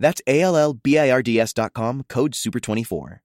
That's 0.00 0.22
code 2.08 2.34
SUPER24. 2.34 3.18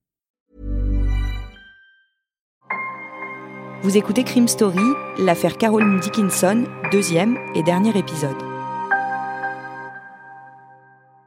Vous 3.81 3.95
écoutez 3.97 4.25
Crime 4.25 4.49
Story, 4.49 4.83
l'affaire 5.17 5.57
Caroline 5.57 6.01
Dickinson, 6.01 6.65
deuxième 6.91 7.37
et 7.55 7.63
dernier 7.63 7.97
épisode. 7.97 8.35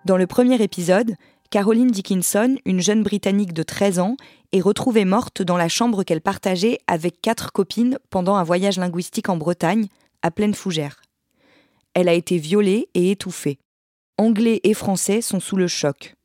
Dans 0.04 0.18
le 0.18 0.26
premier 0.26 0.62
épisode, 0.62 1.14
Caroline 1.50 1.90
Dickinson, 1.90 2.58
une 2.66 2.82
jeune 2.82 3.02
Britannique 3.02 3.54
de 3.54 3.62
13 3.62 4.00
ans, 4.00 4.16
est 4.52 4.60
retrouvée 4.60 5.06
morte 5.06 5.40
dans 5.40 5.56
la 5.56 5.70
chambre 5.70 6.02
qu'elle 6.02 6.20
partageait 6.20 6.76
avec 6.86 7.22
quatre 7.22 7.52
copines 7.52 7.98
pendant 8.10 8.34
un 8.34 8.44
voyage 8.44 8.76
linguistique 8.76 9.30
en 9.30 9.38
Bretagne, 9.38 9.86
à 10.20 10.30
pleine 10.30 10.54
fougère. 10.54 11.00
Elle 11.94 12.10
a 12.10 12.14
été 12.14 12.36
violée 12.36 12.90
et 12.92 13.12
étouffée. 13.12 13.58
Anglais 14.20 14.60
et 14.64 14.74
Français 14.74 15.20
sont 15.20 15.38
sous 15.38 15.54
le 15.54 15.68
choc. 15.68 16.16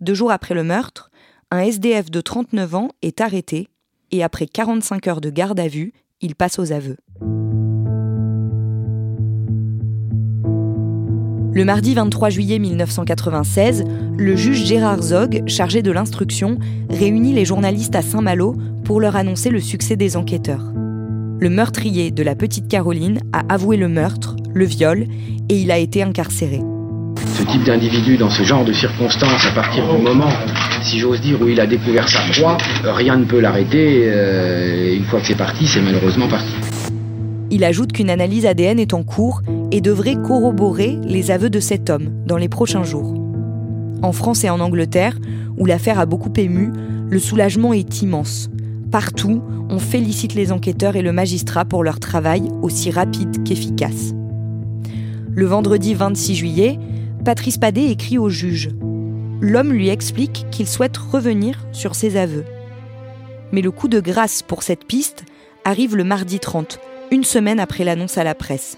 Deux 0.00 0.12
jours 0.12 0.30
après 0.30 0.52
le 0.52 0.64
meurtre, 0.64 1.10
un 1.50 1.60
SDF 1.60 2.10
de 2.10 2.20
39 2.20 2.74
ans 2.74 2.88
est 3.00 3.22
arrêté 3.22 3.68
et 4.10 4.22
après 4.22 4.46
45 4.46 5.06
heures 5.06 5.22
de 5.22 5.30
garde 5.30 5.58
à 5.58 5.66
vue, 5.66 5.94
il 6.20 6.34
passe 6.34 6.58
aux 6.58 6.72
aveux. 6.72 6.98
Le 11.54 11.64
mardi 11.64 11.94
23 11.94 12.28
juillet 12.28 12.58
1996, 12.58 13.84
le 14.18 14.36
juge 14.36 14.66
Gérard 14.66 15.00
Zog, 15.00 15.42
chargé 15.46 15.80
de 15.80 15.90
l'instruction, 15.90 16.58
réunit 16.90 17.32
les 17.32 17.46
journalistes 17.46 17.96
à 17.96 18.02
Saint-Malo 18.02 18.56
pour 18.84 19.00
leur 19.00 19.16
annoncer 19.16 19.48
le 19.48 19.60
succès 19.60 19.96
des 19.96 20.18
enquêteurs. 20.18 20.72
Le 20.74 21.48
meurtrier 21.48 22.10
de 22.10 22.22
la 22.22 22.34
petite 22.34 22.68
Caroline 22.68 23.20
a 23.32 23.42
avoué 23.48 23.78
le 23.78 23.88
meurtre, 23.88 24.36
le 24.52 24.66
viol, 24.66 25.06
et 25.48 25.58
il 25.58 25.70
a 25.70 25.78
été 25.78 26.02
incarcéré. 26.02 26.60
Ce 27.26 27.42
type 27.44 27.64
d'individu, 27.64 28.16
dans 28.16 28.30
ce 28.30 28.42
genre 28.42 28.64
de 28.64 28.72
circonstances, 28.72 29.46
à 29.46 29.52
partir 29.52 29.86
du 29.88 30.02
moment, 30.02 30.28
si 30.82 30.98
j'ose 30.98 31.20
dire, 31.20 31.40
où 31.40 31.48
il 31.48 31.60
a 31.60 31.66
découvert 31.66 32.08
sa 32.08 32.20
proie, 32.32 32.58
rien 32.84 33.16
ne 33.16 33.24
peut 33.24 33.40
l'arrêter. 33.40 34.02
Euh, 34.06 34.96
une 34.96 35.04
fois 35.04 35.20
que 35.20 35.26
c'est 35.26 35.36
parti, 35.36 35.66
c'est 35.66 35.80
malheureusement 35.80 36.28
parti. 36.28 36.54
Il 37.50 37.64
ajoute 37.64 37.92
qu'une 37.92 38.10
analyse 38.10 38.46
ADN 38.46 38.78
est 38.78 38.94
en 38.94 39.02
cours 39.02 39.42
et 39.70 39.80
devrait 39.80 40.16
corroborer 40.16 40.98
les 41.04 41.30
aveux 41.30 41.50
de 41.50 41.60
cet 41.60 41.90
homme 41.90 42.10
dans 42.26 42.36
les 42.36 42.48
prochains 42.48 42.84
jours. 42.84 43.14
En 44.02 44.12
France 44.12 44.44
et 44.44 44.50
en 44.50 44.60
Angleterre, 44.60 45.18
où 45.56 45.66
l'affaire 45.66 45.98
a 45.98 46.06
beaucoup 46.06 46.32
ému, 46.36 46.72
le 47.08 47.18
soulagement 47.18 47.72
est 47.72 48.02
immense. 48.02 48.48
Partout, 48.90 49.42
on 49.70 49.78
félicite 49.78 50.34
les 50.34 50.50
enquêteurs 50.50 50.96
et 50.96 51.02
le 51.02 51.12
magistrat 51.12 51.64
pour 51.64 51.84
leur 51.84 52.00
travail 52.00 52.42
aussi 52.62 52.90
rapide 52.90 53.44
qu'efficace. 53.44 54.12
Le 55.34 55.46
vendredi 55.46 55.94
26 55.94 56.34
juillet, 56.34 56.78
Patrice 57.24 57.56
Padet 57.56 57.88
écrit 57.88 58.18
au 58.18 58.28
juge. 58.28 58.70
L'homme 59.40 59.72
lui 59.72 59.88
explique 59.90 60.44
qu'il 60.50 60.66
souhaite 60.66 60.96
revenir 60.96 61.64
sur 61.70 61.94
ses 61.94 62.16
aveux. 62.16 62.44
Mais 63.52 63.60
le 63.60 63.70
coup 63.70 63.86
de 63.86 64.00
grâce 64.00 64.42
pour 64.42 64.64
cette 64.64 64.84
piste 64.84 65.24
arrive 65.64 65.94
le 65.94 66.02
mardi 66.02 66.40
30, 66.40 66.80
une 67.12 67.22
semaine 67.22 67.60
après 67.60 67.84
l'annonce 67.84 68.18
à 68.18 68.24
la 68.24 68.34
presse. 68.34 68.76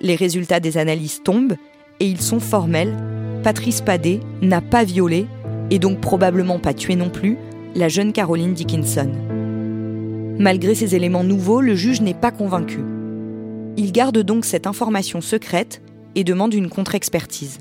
Les 0.00 0.16
résultats 0.16 0.58
des 0.58 0.78
analyses 0.78 1.22
tombent 1.22 1.54
et 2.00 2.06
ils 2.06 2.20
sont 2.20 2.40
formels. 2.40 2.96
Patrice 3.44 3.82
Padet 3.82 4.18
n'a 4.42 4.60
pas 4.60 4.82
violé, 4.82 5.28
et 5.70 5.78
donc 5.78 6.00
probablement 6.00 6.58
pas 6.58 6.74
tué 6.74 6.96
non 6.96 7.08
plus, 7.08 7.36
la 7.76 7.88
jeune 7.88 8.12
Caroline 8.12 8.54
Dickinson. 8.54 9.12
Malgré 10.40 10.74
ces 10.74 10.96
éléments 10.96 11.22
nouveaux, 11.22 11.60
le 11.60 11.76
juge 11.76 12.00
n'est 12.00 12.14
pas 12.14 12.32
convaincu. 12.32 12.80
Il 13.76 13.92
garde 13.92 14.18
donc 14.18 14.44
cette 14.44 14.66
information 14.66 15.20
secrète 15.20 15.82
et 16.14 16.24
demande 16.24 16.54
une 16.54 16.68
contre-expertise. 16.68 17.58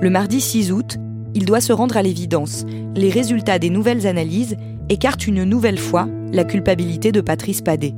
Le 0.00 0.10
mardi 0.10 0.40
6 0.40 0.72
août, 0.72 0.96
il 1.34 1.44
doit 1.44 1.60
se 1.60 1.72
rendre 1.72 1.96
à 1.96 2.02
l'évidence. 2.02 2.64
Les 2.94 3.10
résultats 3.10 3.58
des 3.58 3.70
nouvelles 3.70 4.06
analyses 4.06 4.56
écartent 4.88 5.26
une 5.26 5.44
nouvelle 5.44 5.78
fois 5.78 6.08
la 6.32 6.44
culpabilité 6.44 7.12
de 7.12 7.20
Patrice 7.20 7.60
Padet. 7.60 7.94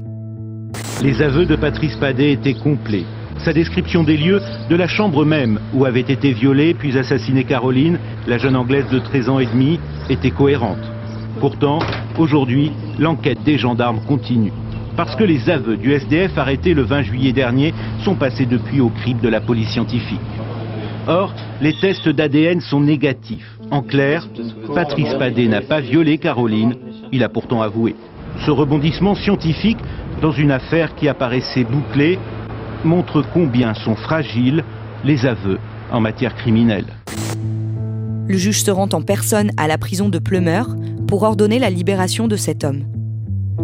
Les 1.03 1.23
aveux 1.23 1.47
de 1.47 1.57
Patrice 1.57 1.97
Padet 1.97 2.33
étaient 2.33 2.55
complets. 2.55 3.05
Sa 3.45 3.53
description 3.53 4.05
des 4.05 4.17
lieux, 4.17 4.41
de 4.69 4.77
la 4.77 4.87
chambre 4.87 5.25
même 5.25 5.59
où 5.73 5.87
avait 5.87 6.01
été 6.01 6.33
violée 6.33 6.75
puis 6.75 6.99
assassinée 6.99 7.45
Caroline, 7.45 7.99
la 8.27 8.37
jeune 8.37 8.57
Anglaise 8.57 8.89
de 8.91 8.99
13 8.99 9.29
ans 9.31 9.39
et 9.39 9.47
demi, 9.47 9.81
était 10.11 10.31
cohérente. 10.31 10.79
Pourtant, 11.41 11.79
aujourd'hui, 12.19 12.73
l'enquête 12.99 13.43
des 13.45 13.57
gendarmes 13.57 14.01
continue. 14.07 14.53
Parce 15.03 15.17
que 15.17 15.25
les 15.25 15.49
aveux 15.49 15.79
du 15.79 15.95
SDF 15.95 16.37
arrêté 16.37 16.75
le 16.75 16.83
20 16.83 17.05
juillet 17.05 17.33
dernier 17.33 17.73
sont 18.05 18.17
passés 18.17 18.45
depuis 18.45 18.83
au 18.83 18.91
crible 18.91 19.23
de 19.23 19.31
la 19.31 19.41
police 19.41 19.71
scientifique. 19.71 20.21
Or, 21.07 21.35
les 21.63 21.73
tests 21.73 22.11
d'ADN 22.11 22.61
sont 22.61 22.83
négatifs. 22.83 23.59
En 23.71 23.81
clair, 23.81 24.29
Patrice 24.75 25.15
Padet 25.15 25.49
n'a 25.49 25.63
pas 25.63 25.81
violé 25.81 26.19
Caroline, 26.19 26.75
il 27.13 27.25
a 27.25 27.31
pourtant 27.31 27.63
avoué. 27.63 27.97
Ce 28.45 28.51
rebondissement 28.51 29.15
scientifique 29.15 29.79
dans 30.21 30.33
une 30.33 30.51
affaire 30.51 30.95
qui 30.95 31.09
apparaissait 31.09 31.65
bouclée, 31.65 32.19
montre 32.85 33.25
combien 33.33 33.73
sont 33.73 33.97
fragiles 33.97 34.65
les 35.03 35.25
aveux 35.25 35.59
en 35.91 36.01
matière 36.01 36.35
criminelle. 36.35 36.99
Le 38.29 38.37
juge 38.37 38.63
se 38.63 38.71
rend 38.71 38.91
en 38.93 39.01
personne 39.01 39.51
à 39.57 39.67
la 39.67 39.79
prison 39.79 40.11
de 40.11 40.19
Plumeur 40.19 40.77
pour 41.09 41.23
ordonner 41.23 41.59
la 41.59 41.71
libération 41.71 42.29
de 42.29 42.37
cet 42.37 42.65
homme. 42.65 42.85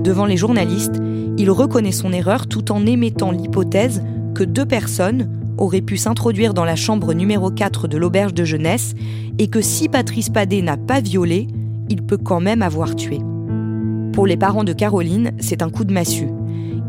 Devant 0.03 0.25
les 0.25 0.37
journalistes, 0.37 0.99
il 1.39 1.51
reconnaît 1.51 1.93
son 1.93 2.13
erreur 2.13 2.47
tout 2.47 2.73
en 2.73 2.87
émettant 2.87 3.31
l'hypothèse 3.31 4.03
que 4.35 4.45
deux 4.45 4.67
personnes 4.67 5.31
auraient 5.59 5.81
pu 5.81 5.97
s'introduire 5.97 6.55
dans 6.55 6.65
la 6.65 6.77
chambre 6.77 7.15
numéro 7.15 7.51
4 7.51 7.89
de 7.89 7.97
l'auberge 7.97 8.35
de 8.35 8.45
jeunesse 8.45 8.95
et 9.39 9.49
que 9.49 9.61
si 9.61 9.89
Patrice 9.89 10.31
Padet 10.31 10.63
n'a 10.63 10.77
pas 10.77 11.01
violé, 11.01 11.47
il 11.89 12.03
peut 12.03 12.19
quand 12.19 12.41
même 12.41 12.63
avoir 12.63 12.95
tué. 12.95 13.21
Pour 14.13 14.27
les 14.27 14.37
parents 14.37 14.65
de 14.65 14.73
Caroline, 14.73 15.33
c'est 15.39 15.63
un 15.63 15.71
coup 15.71 15.85
de 15.85 15.93
massue. 15.93 16.31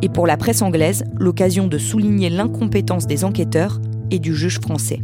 Et 0.02 0.10
pour 0.10 0.28
la 0.28 0.38
presse 0.38 0.62
anglaise, 0.62 1.04
l'occasion 1.18 1.68
de 1.68 1.78
souligner 1.78 2.30
l'incompétence 2.30 3.08
des 3.08 3.24
enquêteurs 3.24 3.80
et 4.12 4.20
du 4.20 4.36
juge 4.36 4.60
français. 4.60 5.02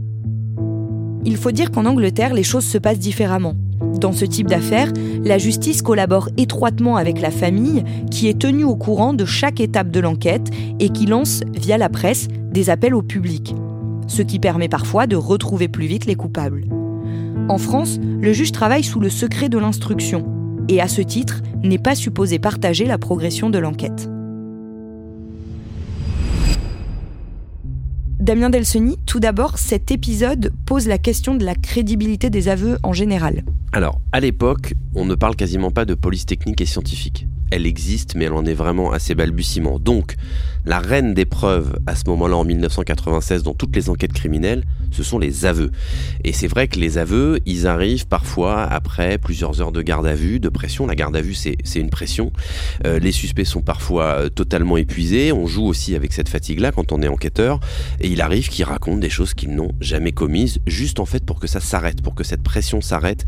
Il 1.25 1.37
faut 1.37 1.51
dire 1.51 1.71
qu'en 1.71 1.85
Angleterre, 1.85 2.33
les 2.33 2.43
choses 2.43 2.65
se 2.65 2.77
passent 2.77 2.99
différemment. 2.99 3.55
Dans 3.99 4.11
ce 4.11 4.25
type 4.25 4.47
d'affaires, 4.47 4.91
la 5.23 5.37
justice 5.37 5.81
collabore 5.81 6.29
étroitement 6.37 6.97
avec 6.97 7.21
la 7.21 7.31
famille 7.31 7.83
qui 8.11 8.27
est 8.27 8.39
tenue 8.39 8.63
au 8.63 8.75
courant 8.75 9.13
de 9.13 9.25
chaque 9.25 9.59
étape 9.59 9.91
de 9.91 9.99
l'enquête 9.99 10.49
et 10.79 10.89
qui 10.89 11.05
lance, 11.05 11.41
via 11.55 11.77
la 11.77 11.89
presse, 11.89 12.27
des 12.51 12.69
appels 12.69 12.95
au 12.95 13.01
public. 13.01 13.55
Ce 14.07 14.21
qui 14.21 14.39
permet 14.39 14.69
parfois 14.69 15.07
de 15.07 15.15
retrouver 15.15 15.67
plus 15.67 15.87
vite 15.87 16.05
les 16.05 16.15
coupables. 16.15 16.65
En 17.49 17.57
France, 17.57 17.99
le 18.21 18.33
juge 18.33 18.51
travaille 18.51 18.83
sous 18.83 18.99
le 18.99 19.09
secret 19.09 19.49
de 19.49 19.57
l'instruction 19.57 20.25
et 20.69 20.81
à 20.81 20.87
ce 20.87 21.01
titre 21.01 21.41
n'est 21.63 21.77
pas 21.77 21.95
supposé 21.95 22.39
partager 22.39 22.85
la 22.85 22.97
progression 22.97 23.49
de 23.49 23.59
l'enquête. 23.59 24.09
Damien 28.23 28.50
Delseny, 28.50 28.97
tout 29.06 29.19
d'abord, 29.19 29.57
cet 29.57 29.91
épisode 29.91 30.53
pose 30.66 30.88
la 30.88 30.97
question 30.97 31.35
de 31.35 31.44
la 31.44 31.56
crédibilité 31.56 32.29
des 32.29 32.47
aveux 32.47 32.78
en 32.81 32.94
général. 32.94 33.44
Alors, 33.73 34.00
à 34.13 34.22
l'époque, 34.22 34.75
on 34.95 35.03
ne 35.03 35.13
parle 35.13 35.36
quasiment 35.36 35.71
pas 35.71 35.83
de 35.83 35.94
police 35.94 36.25
technique 36.25 36.62
et 36.62 36.65
scientifique. 36.65 37.27
Elle 37.51 37.66
existe, 37.66 38.16
mais 38.16 38.25
elle 38.25 38.34
en 38.34 38.45
est 38.45 38.54
vraiment 38.54 38.92
assez 38.92 39.16
balbutiement. 39.16 39.80
Donc, 39.80 40.16
la 40.66 40.80
reine 40.80 41.13
des 41.13 41.25
preuves 41.25 41.78
à 41.88 41.95
ce 41.95 42.04
moment-là 42.07 42.38
en 42.38 42.45
1996 42.45 43.44
dans 43.44 43.54
toutes 43.54 43.75
les 43.75 43.90
enquêtes 43.90 44.13
criminelles, 44.13 44.63
ce 44.92 45.04
sont 45.04 45.19
les 45.19 45.45
aveux. 45.45 45.72
Et 46.24 46.31
c'est 46.31 46.48
vrai 46.48 46.68
que 46.68 46.80
les 46.80 46.98
aveux, 46.98 47.40
ils 47.45 47.68
arrivent 47.68 48.07
parfois 48.07 48.63
après 48.63 49.18
plusieurs 49.18 49.62
heures 49.62 49.72
de 49.72 49.81
garde 49.81 50.06
à 50.06 50.13
vue, 50.13 50.40
de 50.40 50.50
pression. 50.50 50.86
La 50.86 50.95
garde 50.95 51.16
à 51.16 51.22
vue, 51.22 51.34
c'est 51.34 51.57
une 51.75 51.90
pression. 51.90 52.31
Euh, 52.86 53.00
les 53.00 53.12
suspects 53.12 53.44
sont 53.44 53.62
parfois 53.62 54.04
euh, 54.04 54.30
totalement 54.30 54.78
épuisés. 54.78 55.31
On 55.34 55.48
joue 55.48 55.66
aussi 55.66 55.95
avec 55.95 56.13
cette 56.13 56.30
fatigue-là 56.30 56.72
quand 56.72 56.92
on 56.92 57.01
est 57.01 57.07
enquêteur. 57.07 57.60
Et 58.00 58.07
il 58.07 58.22
arrive 58.22 58.48
qu'ils 58.48 58.66
racontent 58.66 59.00
des 59.00 59.10
choses 59.10 59.34
qu'ils 59.34 59.54
n'ont 59.54 59.72
jamais 59.81 60.12
commises, 60.12 60.60
juste 60.66 61.00
en 61.00 61.06
fait 61.06 61.25
pour 61.25 61.40
que 61.40 61.48
ça 61.48 61.60
s'arrête, 61.60 62.01
pour 62.01 62.16
que 62.16 62.24
cette 62.24 62.44
pression 62.44 62.80
s'arrête. 62.80 63.25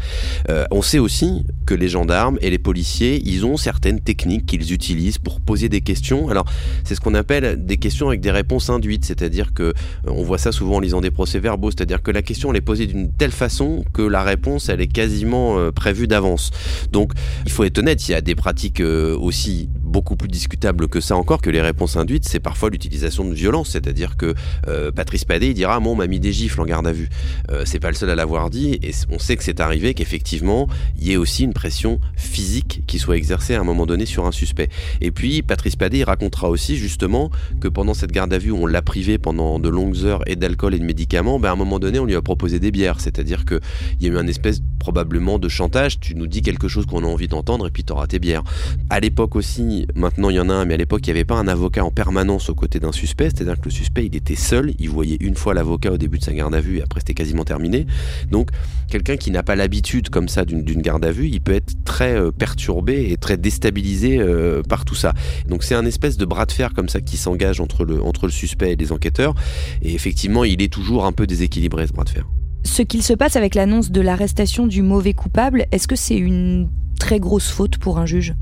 Euh, 0.50 0.66
on 0.72 0.82
sait 0.82 1.00
aussi 1.00 1.44
que 1.66 1.74
les 1.74 1.90
gendarmes 1.90 2.38
et 2.42 2.50
les 2.50 2.60
policiers, 2.60 3.22
ils 3.26 3.46
ont 3.46 3.58
certaines 3.58 4.00
techniques 4.06 4.46
qu'ils 4.46 4.72
utilisent 4.72 5.18
pour 5.18 5.42
poser 5.42 5.68
des 5.68 5.81
questions. 5.81 6.30
Alors, 6.30 6.46
c'est 6.84 6.96
ce 6.96 7.02
qu'on 7.02 7.16
appelle 7.16 7.66
des 7.66 7.78
questions 7.78 8.07
avec 8.07 8.22
des 8.22 8.31
réponses 8.31 8.69
induites, 8.69 9.06
c'est-à-dire 9.06 9.54
que 9.54 9.74
on 10.07 10.24
voit 10.24 10.38
ça 10.38 10.52
souvent 10.52 10.78
en 10.78 10.80
lisant 10.80 11.02
des 11.02 11.12
procès-verbaux, 11.12 11.72
c'est-à-dire 11.72 12.02
que 12.02 12.12
la 12.12 12.22
question 12.22 12.52
elle 12.52 12.57
est 12.57 12.62
posée 12.62 12.88
d'une 12.88 13.12
telle 13.12 13.31
façon 13.31 13.84
que 13.94 14.02
la 14.02 14.24
réponse 14.24 14.69
elle 14.69 14.81
est 14.81 14.88
quasiment 14.88 15.72
prévue 15.72 16.07
d'avance. 16.07 16.52
Donc 16.92 17.12
il 17.46 17.52
faut 17.52 17.63
être 17.63 17.80
honnête, 17.80 18.07
il 18.07 18.12
y 18.12 18.16
a 18.16 18.22
des 18.22 18.36
pratiques 18.36 18.81
aussi 18.81 19.69
beaucoup 19.84 20.16
plus 20.16 20.28
discutable 20.28 20.88
que 20.88 21.00
ça 21.00 21.16
encore, 21.16 21.42
que 21.42 21.50
les 21.50 21.62
réponses 21.62 21.96
induites, 21.96 22.25
c'est 22.25 22.40
parfois 22.40 22.69
l'utilisation 22.69 23.25
de 23.25 23.34
violence. 23.34 23.69
C'est-à-dire 23.69 24.18
que 24.18 24.34
euh, 24.68 24.92
Patrice 24.92 25.24
Padet, 25.24 25.48
il 25.48 25.54
dira 25.54 25.80
Bon, 25.80 25.94
on 25.94 25.96
m'a 25.96 26.07
mis 26.07 26.19
des 26.19 26.34
gifles 26.34 26.60
en 26.60 26.66
garde 26.66 26.86
à 26.86 26.92
vue. 26.92 27.10
Euh, 27.50 27.63
c'est 27.66 27.80
pas 27.80 27.90
le 27.90 27.96
seul 27.96 28.10
à 28.10 28.16
l'avoir 28.16 28.50
dit, 28.50 28.78
et 28.84 28.92
on 29.10 29.19
sait 29.19 29.38
que 29.38 29.44
c'est 29.44 29.62
arrivé, 29.62 29.94
qu'effectivement, 29.94 30.68
il 31.00 31.07
y 31.07 31.13
ait 31.13 31.18
aussi 31.18 31.44
une 31.44 31.54
pression 31.54 32.00
physique 32.18 32.84
qui 32.88 33.00
soit 33.00 33.16
exercée 33.16 33.56
à 33.56 33.62
un 33.62 33.63
moment 33.63 33.86
donné 33.86 33.94
sur 34.03 34.25
un 34.25 34.33
suspect. 34.33 34.68
Et 35.00 35.12
puis, 35.12 35.42
Patrice 35.42 35.77
Padet, 35.77 36.00
il 36.00 36.03
racontera 36.03 36.50
aussi 36.50 36.75
justement 36.75 37.31
que 37.62 37.69
pendant 37.69 37.94
cette 37.94 38.12
garde 38.12 38.33
à 38.33 38.38
vue, 38.38 38.51
on 38.51 38.65
l'a 38.65 38.81
privé 38.81 39.18
pendant 39.18 39.59
de 39.59 39.69
longues 39.69 40.03
heures 40.03 40.24
et 40.27 40.36
d'alcool 40.36 40.75
et 40.75 40.80
de 40.80 40.83
médicaments, 40.83 41.39
ben, 41.39 41.50
à 41.50 41.51
un 41.53 41.56
moment 41.56 41.80
donné, 41.80 42.00
on 42.00 42.06
lui 42.06 42.15
a 42.15 42.21
proposé 42.21 42.59
des 42.59 42.71
bières. 42.71 43.00
C'est-à-dire 43.00 43.45
qu'il 43.45 43.62
y 44.01 44.07
a 44.07 44.09
eu 44.09 44.18
un 44.18 44.27
espèce 44.27 44.59
probablement 44.86 45.39
de 45.39 45.50
chantage. 45.50 46.00
Tu 46.00 46.13
nous 46.13 46.27
dis 46.27 46.42
quelque 46.42 46.68
chose 46.68 46.86
qu'on 46.86 47.03
a 47.03 47.07
envie 47.07 47.27
d'entendre 47.27 47.68
et 47.68 47.71
puis 47.71 47.83
t'auras 47.83 48.07
tes 48.07 48.19
bières. 48.19 48.44
À 48.89 49.00
l'époque 49.00 49.36
aussi, 49.36 49.88
maintenant 49.95 50.30
il 50.30 50.36
y 50.36 50.39
en 50.39 50.50
a 50.50 50.53
un, 50.53 50.65
mais 50.65 50.75
à 50.75 50.77
l'époque 50.77 51.01
il 51.07 51.09
n'y 51.09 51.18
avait 51.18 51.25
pas 51.25 51.36
un 51.36 51.47
avocat 51.47 51.83
en 51.83 51.92
permanence 51.92 52.50
aux 52.50 52.56
côtés 52.56 52.80
d'un 52.80 52.92
suspect, 52.92 53.30
c'est-à-dire 53.30 53.59
que 53.59 53.65
le 53.65 53.71
suspect 53.71 54.06
il 54.06 54.15
était 54.15 54.36
seul, 54.36 54.74
il 54.77 54.89
voyait 54.89 55.18
une 55.21 55.36
fois 55.36 55.53
l'avocat 55.53 55.92
au 55.92 55.97
début 55.97 56.19
de 56.19 56.24
sa 56.24 56.33
garde 56.33 56.53
à 56.53 56.62
vue 56.62 56.77
et 56.77 56.81
après 56.83 57.00
c'était 57.00 57.15
quasiment 57.15 57.44
terminé. 57.44 57.88
Donc 58.30 58.50
quelqu'un 58.89 59.18
qui 59.18 59.31
n'a 59.31 59.42
pas 59.42 59.56
l'habitude 59.56 60.09
comme 60.09 60.30
ça 60.30 60.45
d'une 60.45 60.81
garde 60.81 61.03
à 61.03 61.12
vue, 61.12 61.30
il 61.30 61.42
peut 61.42 61.53
être 61.53 61.74
très 61.83 62.15
euh, 62.15 62.31
perturbé 62.31 63.12
et 63.12 63.18
très 63.18 63.38
déstabilisé 63.38 63.85
euh, 64.20 64.62
par 64.64 64.86
tout 64.86 64.96
ça. 64.96 65.14
Donc 65.48 65.64
c'est 65.64 65.76
un 65.76 65.86
espèce 65.86 66.18
de 66.18 66.26
bras 66.26 66.46
de 66.46 66.52
fer 66.52 66.74
comme 66.74 66.90
ça 66.90 67.02
qui 67.02 67.18
s'engage 67.18 67.60
entre 67.60 67.86
le, 67.86 68.02
entre 68.02 68.26
le 68.26 68.32
suspect 68.32 68.74
et 68.74 68.76
les 68.76 68.92
enquêteurs, 68.92 69.34
et 69.82 69.94
effectivement 69.94 70.44
il 70.44 70.62
est 70.62 70.72
toujours 70.72 71.06
un 71.06 71.12
peu 71.12 71.28
déséquilibré 71.28 71.88
ce 71.88 71.94
bras 71.94 72.04
de 72.04 72.10
fer. 72.10 72.26
Ce 72.64 72.82
qu'il 72.82 73.04
se 73.04 73.14
passe 73.14 73.36
avec 73.36 73.54
l'annonce 73.56 73.92
de 73.92 74.02
l'arrestation 74.02 74.66
du 74.68 74.82
mauvais 74.82 75.14
coupable, 75.14 75.66
est-ce 75.72 75.88
que 75.88 75.96
c'est 75.96 76.18
une 76.18 76.68
très 77.00 77.20
grosse 77.20 77.50
faute 77.50 77.78
pour 77.78 78.00
un 78.00 78.06
juge? 78.06 78.34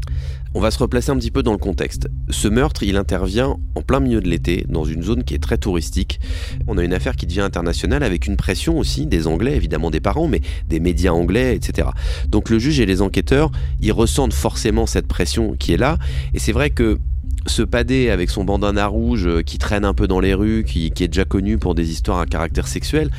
On 0.54 0.60
va 0.60 0.72
se 0.72 0.80
replacer 0.80 1.12
un 1.12 1.18
petit 1.18 1.32
peu 1.32 1.44
dans 1.44 1.52
le 1.52 1.58
contexte. 1.58 2.08
Ce 2.30 2.48
meurtre, 2.48 2.84
il 2.84 2.96
intervient 2.96 3.58
en 3.76 3.82
plein 3.82 4.00
milieu 4.00 4.22
de 4.22 4.30
l'été, 4.30 4.66
dans 4.70 4.86
une 4.86 5.02
zone 5.02 5.24
qui 5.24 5.34
est 5.34 5.42
très 5.42 5.58
touristique. 5.58 6.20
On 6.68 6.78
a 6.78 6.84
une 6.84 6.94
affaire 6.94 7.16
qui 7.16 7.26
devient 7.26 7.42
internationale 7.42 8.04
avec 8.04 8.28
une 8.28 8.38
pression 8.38 8.78
aussi 8.78 9.06
des 9.06 9.28
Anglais, 9.28 9.56
évidemment 9.56 9.90
des 9.92 10.00
parents, 10.00 10.28
mais 10.28 10.42
des 10.68 10.80
médias 10.80 11.12
anglais, 11.12 11.56
etc. 11.56 11.90
Donc 12.28 12.50
le 12.50 12.60
juge 12.60 12.80
et 12.80 12.86
les 12.86 13.02
enquêteurs, 13.02 13.52
ils 13.82 13.92
ressentent 13.92 14.34
forcément 14.34 14.86
cette 14.86 15.08
pression 15.08 15.56
qui 15.58 15.74
est 15.74 15.78
là. 15.78 15.98
Et 16.34 16.40
c'est 16.40 16.52
vrai 16.52 16.70
que 16.70 17.00
ce 17.46 17.62
padé 17.62 18.10
avec 18.10 18.30
son 18.30 18.44
bandana 18.44 18.88
rouge 18.88 19.28
euh, 19.28 19.42
qui 19.42 19.58
traîne 19.58 19.86
un 19.86 19.94
peu 19.94 20.08
dans 20.08 20.20
les 20.20 20.34
rues, 20.34 20.64
qui, 20.66 20.92
qui 20.92 21.04
est 21.04 21.08
déjà 21.08 21.26
connu 21.26 21.58
pour 21.58 21.76
des 21.76 21.92
histoires 21.92 22.20
à 22.20 22.26
caractère 22.26 22.68
sexuel, 22.68 23.10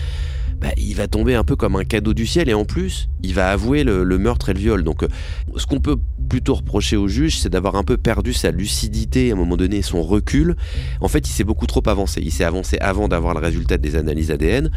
bah, 0.61 0.69
il 0.77 0.95
va 0.95 1.09
tomber 1.09 1.35
un 1.35 1.45
peu 1.45 1.57
comme 1.57 1.77
un 1.77 1.85
cadeau 1.85 2.15
du 2.15 2.27
ciel 2.27 2.49
et 2.49 2.55
en 2.55 2.65
plus, 2.65 3.09
il 3.23 3.35
va 3.35 3.51
avouer 3.51 3.85
le, 3.85 4.05
meurtre 4.19 4.51
et 4.51 4.55
le 4.55 4.61
viol. 4.61 4.83
Donc, 4.83 5.03
euh, 5.03 5.09
ce 5.57 5.67
qu'on 5.67 5.81
peut 5.81 5.97
plutôt 6.29 6.55
reprocher 6.55 6.97
au 6.97 7.09
juge, 7.09 7.39
c'est 7.39 7.49
d'avoir 7.49 7.77
un 7.77 7.85
peu 7.85 7.97
perdu 7.97 8.33
sa 8.33 8.51
lucidité 8.51 9.31
à 9.31 9.35
un 9.35 9.37
moment 9.37 9.57
donné, 9.57 9.83
son 9.83 10.03
recul. 10.03 10.57
En 11.01 11.09
fait, 11.09 11.29
il 11.29 11.33
s'est 11.33 11.45
beaucoup 11.45 11.67
trop 11.67 11.83
avancé. 11.87 12.21
Il 12.23 12.33
s'est 12.33 12.45
avancé 12.45 12.79
avant 12.81 13.09
d'avoir 13.09 13.35
le 13.35 13.41
résultat 13.41 13.79
des 13.79 13.97
analyses 13.97 14.31
ADN. 14.31 14.71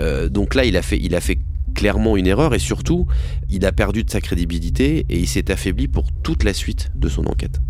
Euh, 0.00 0.28
donc 0.28 0.54
là, 0.54 0.64
il 0.64 0.76
a 0.76 0.82
fait, 0.82 0.98
il 1.00 1.14
a 1.14 1.20
fait 1.20 1.38
clairement 1.74 2.16
une 2.16 2.26
erreur 2.26 2.54
et 2.54 2.58
surtout, 2.58 3.06
il 3.50 3.66
a 3.66 3.72
perdu 3.72 4.04
de 4.04 4.10
sa 4.10 4.20
crédibilité 4.20 5.04
et 5.08 5.18
il 5.18 5.28
s'est 5.28 5.50
affaibli 5.50 5.88
pour 5.88 6.12
toute 6.22 6.44
la 6.44 6.54
suite 6.54 6.90
de 6.94 7.08
son 7.08 7.26
enquête. 7.26 7.60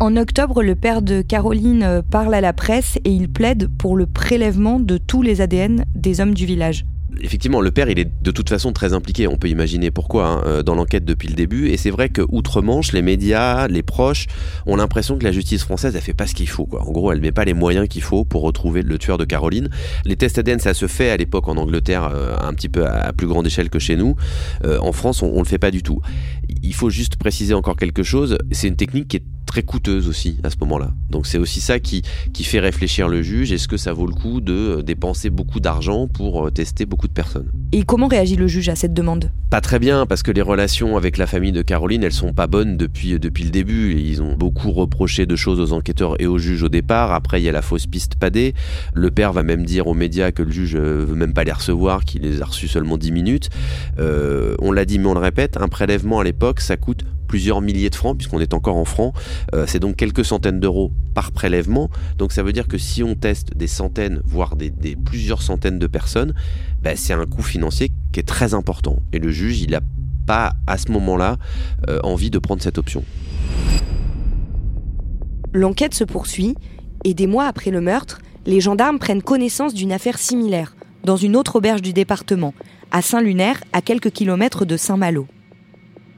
En 0.00 0.16
octobre, 0.16 0.62
le 0.62 0.74
père 0.74 1.02
de 1.02 1.22
Caroline 1.22 1.82
euh, 1.84 2.02
parle 2.02 2.34
à 2.34 2.40
la 2.40 2.52
presse 2.52 2.98
et 3.04 3.10
il 3.10 3.28
plaide 3.28 3.68
pour 3.78 3.96
le 3.96 4.06
prélèvement 4.06 4.80
de 4.80 4.98
tous 4.98 5.22
les 5.22 5.40
ADN 5.40 5.84
des 5.94 6.20
hommes 6.20 6.34
du 6.34 6.46
village 6.46 6.84
effectivement, 7.20 7.60
le 7.60 7.70
père, 7.70 7.88
il 7.88 7.98
est 7.98 8.08
de 8.22 8.30
toute 8.30 8.48
façon 8.48 8.72
très 8.72 8.92
impliqué. 8.92 9.26
On 9.26 9.36
peut 9.36 9.48
imaginer 9.48 9.90
pourquoi 9.90 10.26
hein, 10.26 10.42
euh, 10.46 10.62
dans 10.62 10.74
l'enquête 10.74 11.04
depuis 11.04 11.28
le 11.28 11.34
début. 11.34 11.68
Et 11.68 11.76
c'est 11.76 11.90
vrai 11.90 12.08
que 12.08 12.22
outre-Manche, 12.28 12.92
les 12.92 13.02
médias, 13.02 13.68
les 13.68 13.82
proches 13.82 14.26
ont 14.66 14.76
l'impression 14.76 15.18
que 15.18 15.24
la 15.24 15.32
justice 15.32 15.62
française, 15.62 15.94
elle 15.96 16.02
fait 16.02 16.14
pas 16.14 16.26
ce 16.26 16.34
qu'il 16.34 16.48
faut. 16.48 16.68
En 16.78 16.90
gros, 16.90 17.12
elle 17.12 17.20
met 17.20 17.32
pas 17.32 17.44
les 17.44 17.54
moyens 17.54 17.88
qu'il 17.88 18.02
faut 18.02 18.24
pour 18.24 18.42
retrouver 18.42 18.82
le 18.82 18.98
tueur 18.98 19.18
de 19.18 19.24
Caroline. 19.24 19.68
Les 20.04 20.16
tests 20.16 20.38
ADN, 20.38 20.58
ça 20.58 20.74
se 20.74 20.86
fait 20.86 21.10
à 21.10 21.16
l'époque 21.16 21.48
en 21.48 21.56
Angleterre, 21.56 22.10
euh, 22.12 22.36
un 22.40 22.52
petit 22.54 22.68
peu 22.68 22.86
à 22.86 23.12
plus 23.12 23.26
grande 23.26 23.46
échelle 23.46 23.70
que 23.70 23.78
chez 23.78 23.96
nous. 23.96 24.16
Euh, 24.64 24.78
en 24.80 24.92
France, 24.92 25.22
on, 25.22 25.32
on 25.34 25.38
le 25.38 25.46
fait 25.46 25.58
pas 25.58 25.70
du 25.70 25.82
tout. 25.82 26.00
Il 26.64 26.72
faut 26.72 26.88
juste 26.88 27.16
préciser 27.16 27.52
encore 27.52 27.76
quelque 27.76 28.02
chose. 28.02 28.38
C'est 28.50 28.68
une 28.68 28.76
technique 28.76 29.08
qui 29.08 29.18
est 29.18 29.24
très 29.54 29.62
coûteuse 29.62 30.08
aussi 30.08 30.38
à 30.42 30.50
ce 30.50 30.56
moment-là. 30.62 30.90
Donc 31.10 31.26
c'est 31.26 31.38
aussi 31.38 31.60
ça 31.60 31.78
qui, 31.78 32.02
qui 32.32 32.42
fait 32.42 32.58
réfléchir 32.58 33.08
le 33.08 33.22
juge. 33.22 33.52
Est-ce 33.52 33.68
que 33.68 33.76
ça 33.76 33.92
vaut 33.92 34.06
le 34.06 34.12
coup 34.12 34.40
de 34.40 34.52
euh, 34.52 34.82
dépenser 34.82 35.30
beaucoup 35.30 35.60
d'argent 35.60 36.08
pour 36.08 36.46
euh, 36.46 36.50
tester 36.50 36.86
beaucoup 36.86 37.06
de 37.06 37.12
personnes? 37.12 37.52
Et 37.70 37.84
comment 37.84 38.08
réagit 38.08 38.34
le 38.34 38.48
juge 38.48 38.68
à 38.68 38.74
cette 38.74 38.94
demande? 38.94 39.30
Pas 39.50 39.60
très 39.60 39.78
bien, 39.78 40.06
parce 40.06 40.24
que 40.24 40.32
les 40.32 40.42
relations 40.42 40.96
avec 40.96 41.18
la 41.18 41.28
famille 41.28 41.52
de 41.52 41.62
Caroline, 41.62 42.02
elles 42.02 42.12
sont 42.12 42.32
pas 42.32 42.48
bonnes 42.48 42.76
depuis, 42.76 43.14
euh, 43.14 43.18
depuis 43.20 43.44
le 43.44 43.50
début. 43.50 43.94
ils 43.94 44.22
ont 44.22 44.34
beaucoup 44.34 44.72
reproché 44.72 45.26
de 45.26 45.36
choses 45.36 45.60
aux 45.60 45.72
enquêteurs 45.72 46.20
et 46.20 46.26
au 46.26 46.38
juge 46.38 46.64
au 46.64 46.68
départ. 46.68 47.12
Après, 47.12 47.40
il 47.40 47.44
y 47.44 47.48
a 47.48 47.52
la 47.52 47.62
fausse 47.62 47.86
piste 47.86 48.16
padée. 48.16 48.54
Le 48.92 49.10
père 49.12 49.32
va 49.32 49.44
même 49.44 49.64
dire 49.64 49.86
aux 49.86 49.94
médias 49.94 50.32
que 50.32 50.42
le 50.42 50.50
juge 50.50 50.76
veut 50.76 51.14
même 51.14 51.32
pas 51.32 51.44
les 51.44 51.52
recevoir, 51.52 52.04
qu'il 52.04 52.22
les 52.22 52.42
a 52.42 52.46
reçus 52.46 52.66
seulement 52.68 52.98
10 52.98 53.12
minutes. 53.12 53.50
on 53.98 54.72
l'a 54.72 54.84
dit, 54.84 54.98
mais 54.98 55.06
on 55.06 55.14
le 55.14 55.20
répète, 55.20 55.56
un 55.58 55.68
prélèvement 55.68 56.20
à 56.20 56.24
l'époque, 56.24 56.53
ça 56.62 56.76
coûte 56.76 57.04
plusieurs 57.26 57.60
milliers 57.60 57.90
de 57.90 57.94
francs, 57.94 58.16
puisqu'on 58.16 58.40
est 58.40 58.54
encore 58.54 58.76
en 58.76 58.84
francs. 58.84 59.14
Euh, 59.54 59.64
c'est 59.66 59.80
donc 59.80 59.96
quelques 59.96 60.24
centaines 60.24 60.60
d'euros 60.60 60.92
par 61.14 61.32
prélèvement. 61.32 61.90
Donc 62.18 62.32
ça 62.32 62.42
veut 62.42 62.52
dire 62.52 62.68
que 62.68 62.78
si 62.78 63.02
on 63.02 63.14
teste 63.14 63.56
des 63.56 63.66
centaines, 63.66 64.20
voire 64.24 64.56
des, 64.56 64.70
plusieurs 64.96 65.42
centaines 65.42 65.78
de 65.78 65.86
personnes, 65.86 66.34
bah, 66.82 66.96
c'est 66.96 67.12
un 67.12 67.26
coût 67.26 67.42
financier 67.42 67.90
qui 68.12 68.20
est 68.20 68.28
très 68.28 68.54
important. 68.54 68.98
Et 69.12 69.18
le 69.18 69.30
juge, 69.30 69.60
il 69.62 69.70
n'a 69.70 69.80
pas 70.26 70.54
à 70.66 70.78
ce 70.78 70.90
moment-là 70.92 71.36
euh, 71.88 71.98
envie 72.02 72.30
de 72.30 72.38
prendre 72.38 72.62
cette 72.62 72.78
option. 72.78 73.04
L'enquête 75.52 75.94
se 75.94 76.04
poursuit 76.04 76.56
et 77.04 77.14
des 77.14 77.26
mois 77.26 77.46
après 77.46 77.70
le 77.70 77.80
meurtre, 77.80 78.20
les 78.46 78.60
gendarmes 78.60 78.98
prennent 78.98 79.22
connaissance 79.22 79.74
d'une 79.74 79.92
affaire 79.92 80.18
similaire 80.18 80.74
dans 81.04 81.16
une 81.16 81.36
autre 81.36 81.56
auberge 81.56 81.82
du 81.82 81.92
département, 81.92 82.54
à 82.90 83.02
Saint-Lunaire, 83.02 83.62
à 83.72 83.82
quelques 83.82 84.10
kilomètres 84.10 84.64
de 84.64 84.76
Saint-Malo. 84.76 85.26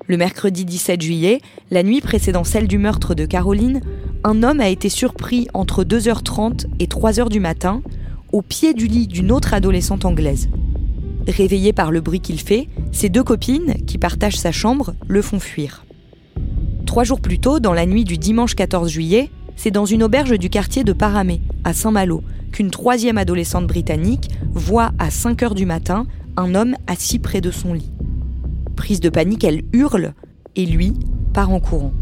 Le 0.09 0.17
mercredi 0.17 0.65
17 0.65 1.03
juillet, 1.03 1.41
la 1.73 1.83
nuit 1.83 2.01
précédant 2.01 2.45
celle 2.45 2.69
du 2.69 2.79
meurtre 2.79 3.15
de 3.15 3.27
Caroline, 3.27 3.81
un 4.23 4.45
homme 4.45 4.61
a 4.61 4.69
été 4.69 4.89
surpris 4.89 5.49
entre 5.53 5.83
2h30 5.83 6.67
et 6.79 6.87
3h 6.87 7.29
du 7.29 7.41
matin 7.41 7.83
au 8.33 8.41
pied 8.41 8.73
du 8.73 8.87
lit 8.87 9.09
d'une 9.09 9.33
autre 9.33 9.53
adolescente 9.53 10.05
anglaise. 10.05 10.49
Réveillé 11.27 11.73
par 11.73 11.91
le 11.91 12.01
bruit 12.01 12.21
qu'il 12.21 12.39
fait, 12.39 12.69
ses 12.93 13.09
deux 13.09 13.25
copines, 13.25 13.75
qui 13.85 13.99
partagent 13.99 14.39
sa 14.39 14.53
chambre, 14.53 14.95
le 15.09 15.23
font 15.23 15.41
fuir. 15.41 15.85
Trois 16.87 17.03
jours 17.03 17.21
plus 17.21 17.41
tôt, 17.41 17.59
dans 17.59 17.73
la 17.73 17.85
nuit 17.85 18.05
du 18.05 18.17
dimanche 18.17 18.55
14 18.55 18.89
juillet, 18.89 19.29
c'est 19.57 19.73
dans 19.73 19.87
une 19.87 20.05
auberge 20.05 20.39
du 20.39 20.51
quartier 20.51 20.85
de 20.85 20.93
Paramé, 20.93 21.41
à 21.65 21.73
Saint-Malo, 21.73 22.23
qu'une 22.53 22.71
troisième 22.71 23.19
adolescente 23.19 23.67
britannique 23.67 24.31
voit 24.53 24.93
à 25.01 25.11
5 25.11 25.43
h 25.43 25.55
du 25.55 25.67
matin 25.67 26.07
un 26.37 26.55
homme 26.55 26.77
assis 26.87 27.19
près 27.19 27.41
de 27.41 27.51
son 27.51 27.73
lit. 27.73 27.91
Prise 28.77 29.01
de 29.01 29.09
panique, 29.09 29.45
elle 29.45 29.63
hurle 29.73 30.13
et 30.55 30.67
lui 30.67 30.93
part 31.35 31.51
en 31.51 31.61
courant. 31.61 31.93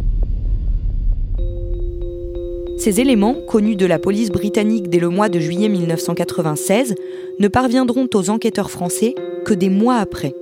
Ces 2.76 3.00
éléments, 3.00 3.36
connus 3.48 3.76
de 3.76 3.86
la 3.86 3.98
police 3.98 4.30
britannique 4.30 4.90
dès 4.90 4.98
le 4.98 5.08
mois 5.08 5.28
de 5.28 5.38
juillet 5.38 5.68
1996, 5.68 6.94
ne 7.38 7.48
parviendront 7.48 8.08
aux 8.12 8.30
enquêteurs 8.30 8.70
français 8.70 9.14
que 9.44 9.54
des 9.54 9.70
mois 9.70 9.96
après. 9.96 10.34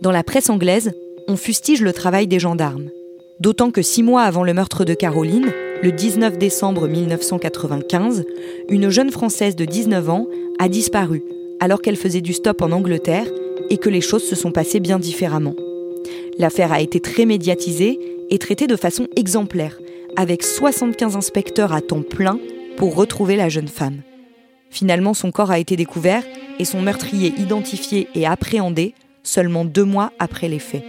Dans 0.00 0.10
la 0.10 0.24
presse 0.24 0.50
anglaise, 0.50 0.92
on 1.28 1.36
fustige 1.36 1.82
le 1.82 1.92
travail 1.92 2.26
des 2.26 2.40
gendarmes. 2.40 2.88
D'autant 3.38 3.70
que 3.70 3.82
six 3.82 4.02
mois 4.02 4.22
avant 4.22 4.44
le 4.44 4.54
meurtre 4.54 4.84
de 4.84 4.94
Caroline, 4.94 5.52
le 5.82 5.92
19 5.92 6.38
décembre 6.38 6.88
1995, 6.88 8.24
une 8.68 8.88
jeune 8.88 9.10
Française 9.10 9.54
de 9.54 9.64
19 9.64 10.10
ans 10.10 10.26
a 10.58 10.68
disparu 10.68 11.22
alors 11.60 11.80
qu'elle 11.80 11.96
faisait 11.96 12.20
du 12.20 12.32
stop 12.32 12.62
en 12.62 12.72
Angleterre 12.72 13.26
et 13.72 13.78
que 13.78 13.88
les 13.88 14.02
choses 14.02 14.22
se 14.22 14.36
sont 14.36 14.52
passées 14.52 14.80
bien 14.80 14.98
différemment. 14.98 15.54
L'affaire 16.38 16.72
a 16.72 16.82
été 16.82 17.00
très 17.00 17.24
médiatisée 17.24 17.98
et 18.28 18.38
traitée 18.38 18.66
de 18.66 18.76
façon 18.76 19.08
exemplaire, 19.16 19.78
avec 20.14 20.42
75 20.42 21.16
inspecteurs 21.16 21.72
à 21.72 21.80
temps 21.80 22.02
plein 22.02 22.38
pour 22.76 22.94
retrouver 22.94 23.34
la 23.34 23.48
jeune 23.48 23.68
femme. 23.68 24.02
Finalement, 24.68 25.14
son 25.14 25.30
corps 25.30 25.50
a 25.50 25.58
été 25.58 25.74
découvert 25.74 26.22
et 26.58 26.66
son 26.66 26.82
meurtrier 26.82 27.32
identifié 27.38 28.08
et 28.14 28.26
appréhendé 28.26 28.94
seulement 29.22 29.64
deux 29.64 29.84
mois 29.84 30.12
après 30.18 30.48
les 30.48 30.58
faits. 30.58 30.84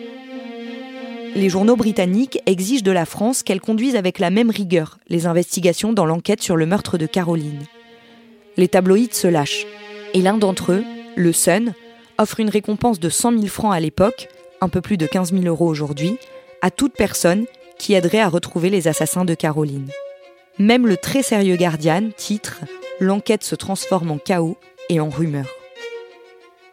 Les 1.36 1.48
journaux 1.48 1.78
britanniques 1.78 2.40
exigent 2.46 2.84
de 2.84 2.92
la 2.92 3.06
France 3.06 3.44
qu'elle 3.44 3.62
conduise 3.62 3.96
avec 3.96 4.20
la 4.20 4.30
même 4.30 4.50
rigueur 4.50 5.00
les 5.08 5.26
investigations 5.26 5.94
dans 5.94 6.06
l'enquête 6.06 6.44
sur 6.44 6.58
le 6.58 6.66
meurtre 6.66 6.98
de 6.98 7.06
Caroline. 7.06 7.64
Les 8.58 8.68
tabloïds 8.68 9.14
se 9.14 9.28
lâchent, 9.28 9.66
et 10.14 10.22
l'un 10.22 10.38
d'entre 10.38 10.74
eux, 10.74 10.84
le 11.16 11.32
Sun, 11.32 11.74
offre 12.18 12.40
une 12.40 12.50
récompense 12.50 13.00
de 13.00 13.10
100 13.10 13.32
000 13.34 13.48
francs 13.48 13.74
à 13.74 13.80
l'époque, 13.80 14.28
un 14.62 14.70
peu 14.70 14.82
plus 14.82 14.98
de 14.98 15.06
15 15.06 15.34
000 15.34 15.46
euros 15.46 15.68
aujourd'hui, 15.68 16.18
à 16.62 16.72
toute 16.72 16.94
personne 16.94 17.46
qui 17.78 17.94
aiderait 17.94 18.20
à 18.20 18.30
retrouver 18.30 18.70
les 18.70 18.88
assassins 18.88 19.26
de 19.26 19.34
Caroline. 19.34 19.90
Même 20.60 20.88
le 20.88 20.98
très 20.98 21.24
sérieux 21.24 21.58
Guardian 21.58 22.10
titre 22.16 22.62
L'enquête 23.00 23.44
se 23.44 23.56
transforme 23.56 24.12
en 24.12 24.18
chaos 24.18 24.56
et 24.90 25.00
en 25.00 25.10
rumeur. 25.10 25.48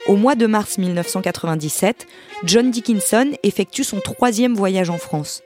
Au 0.07 0.17
mois 0.17 0.35
de 0.35 0.47
mars 0.47 0.79
1997, 0.79 2.07
John 2.45 2.71
Dickinson 2.71 3.33
effectue 3.43 3.85
son 3.85 4.01
troisième 4.01 4.55
voyage 4.55 4.91
en 4.91 4.99
France. 4.99 5.43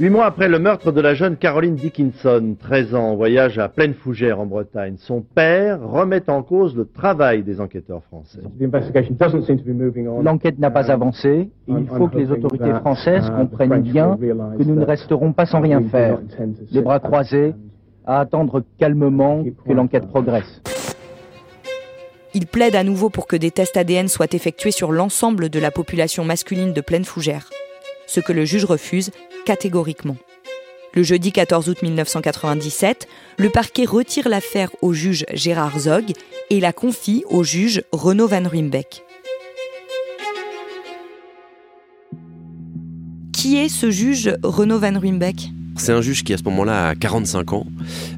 Huit 0.00 0.10
mois 0.10 0.26
après 0.26 0.48
le 0.48 0.58
meurtre 0.58 0.90
de 0.90 1.00
la 1.00 1.14
jeune 1.14 1.36
Caroline 1.36 1.76
Dickinson, 1.76 2.56
13 2.58 2.96
ans, 2.96 3.14
voyage 3.14 3.58
à 3.60 3.68
Pleine 3.68 3.94
Fougère 3.94 4.40
en 4.40 4.46
Bretagne, 4.46 4.96
son 4.98 5.20
père 5.20 5.80
remet 5.80 6.28
en 6.28 6.42
cause 6.42 6.74
le 6.74 6.84
travail 6.84 7.44
des 7.44 7.60
enquêteurs 7.60 8.02
français. 8.02 8.40
L'enquête 10.22 10.58
n'a 10.58 10.70
pas 10.72 10.90
avancé 10.90 11.28
et 11.28 11.50
il 11.68 11.86
faut 11.86 12.08
que 12.08 12.18
les 12.18 12.32
autorités 12.32 12.72
françaises 12.80 13.30
comprennent 13.30 13.82
bien 13.82 14.16
que 14.16 14.64
nous 14.64 14.74
ne 14.74 14.84
resterons 14.84 15.32
pas 15.32 15.46
sans 15.46 15.60
rien 15.60 15.80
faire, 15.82 16.18
les 16.72 16.82
bras 16.82 16.98
croisés, 16.98 17.54
à 18.04 18.18
attendre 18.18 18.64
calmement 18.78 19.44
que 19.64 19.72
l'enquête 19.72 20.08
progresse. 20.08 20.60
Il 22.34 22.48
plaide 22.48 22.74
à 22.74 22.82
nouveau 22.82 23.10
pour 23.10 23.28
que 23.28 23.36
des 23.36 23.52
tests 23.52 23.76
ADN 23.76 24.08
soient 24.08 24.26
effectués 24.32 24.72
sur 24.72 24.90
l'ensemble 24.90 25.50
de 25.50 25.60
la 25.60 25.70
population 25.70 26.24
masculine 26.24 26.72
de 26.72 26.80
Pleine 26.80 27.04
Fougère, 27.04 27.48
ce 28.06 28.20
que 28.20 28.32
le 28.32 28.44
juge 28.44 28.64
refuse 28.64 29.10
catégoriquement. 29.44 30.16
Le 30.94 31.02
jeudi 31.02 31.32
14 31.32 31.68
août 31.68 31.82
1997, 31.82 33.08
le 33.38 33.50
parquet 33.50 33.84
retire 33.84 34.28
l'affaire 34.28 34.70
au 34.80 34.92
juge 34.92 35.24
Gérard 35.32 35.78
Zog 35.80 36.12
et 36.50 36.60
la 36.60 36.72
confie 36.72 37.24
au 37.28 37.42
juge 37.42 37.82
Renaud 37.90 38.28
Van 38.28 38.48
Ruymbeck. 38.48 39.02
Qui 43.32 43.56
est 43.56 43.68
ce 43.68 43.90
juge 43.90 44.32
Renaud 44.42 44.78
Van 44.78 44.98
Ruymbeck 44.98 45.50
c'est 45.76 45.92
un 45.92 46.00
juge 46.00 46.22
qui 46.22 46.32
à 46.32 46.38
ce 46.38 46.44
moment-là 46.44 46.88
a 46.88 46.94
45 46.94 47.52
ans 47.52 47.66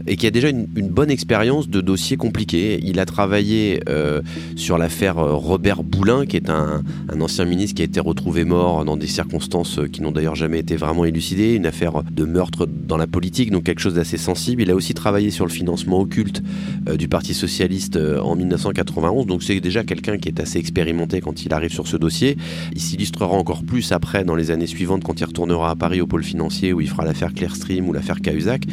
et 0.07 0.17
qui 0.17 0.27
a 0.27 0.31
déjà 0.31 0.51
une, 0.51 0.67
bonne 0.67 1.11
expérience 1.11 1.69
de 1.69 1.81
dossiers 1.81 2.17
compliqués. 2.17 2.81
Il 2.83 3.01
a 3.01 3.07
travaillé 3.07 3.81
euh, 3.89 4.23
sur 4.57 4.79
l'affaire 4.79 5.19
euh, 5.19 5.35
Robert 5.35 5.83
Boulin, 5.83 6.27
qui 6.27 6.37
est 6.37 6.51
un, 6.51 6.83
ancien 7.21 7.45
ministre 7.45 7.77
qui 7.77 7.83
a 7.83 7.85
été 7.85 7.99
retrouvé 7.99 8.45
mort 8.45 8.85
dans 8.85 8.97
des 8.97 9.07
circonstances 9.07 9.81
qui 9.91 10.03
n'ont 10.03 10.13
d'ailleurs 10.13 10.35
jamais 10.35 10.59
été 10.59 10.77
vraiment 10.77 11.05
élucidées, 11.05 11.55
une 11.55 11.67
affaire 11.67 12.03
de 12.03 12.25
meurtre 12.25 12.67
dans 12.67 12.97
la 12.97 13.07
politique, 13.07 13.51
donc 13.51 13.65
quelque 13.65 13.81
chose 13.81 13.95
d'assez 13.95 14.19
sensible. 14.19 14.63
Il 14.63 14.71
a 14.71 14.75
aussi 14.75 14.95
travaillé 14.95 15.31
sur 15.31 15.45
le 15.47 15.51
financement 15.51 16.01
occulte 16.01 16.43
euh, 16.89 16.97
du 16.97 17.09
Parti 17.09 17.35
socialiste 17.35 17.97
en 17.97 18.37
1991, 18.37 19.27
donc 19.27 19.43
c'est 19.43 19.61
déjà 19.61 19.83
quelqu'un 19.83 20.19
qui 20.19 20.29
est 20.29 20.41
assez 20.41 20.59
expérimenté 20.59 21.21
quand 21.21 21.45
il 21.45 21.53
arrive 21.53 21.73
sur 21.73 21.89
ce 21.89 21.97
dossier. 21.97 22.37
Il 22.75 22.81
s'illustrera 22.81 23.35
encore 23.35 23.65
plus 23.65 23.93
après 23.93 24.25
dans 24.25 24.37
les 24.37 24.51
années 24.51 24.67
suivantes 24.67 25.03
quand 25.03 25.19
il 25.21 25.25
retournera 25.25 25.71
à 25.71 25.77
Paris 25.77 26.01
au 26.01 26.07
pôle 26.07 26.25
financier 26.25 26.73
où 26.73 26.81
il 26.81 26.89
fera 26.89 27.05
l'affaire 27.05 27.33
Claire 27.33 27.46
Stream 27.55 27.89
ou 27.89 27.93
l'affaire 27.93 28.21
Cahuzac. 28.21 28.65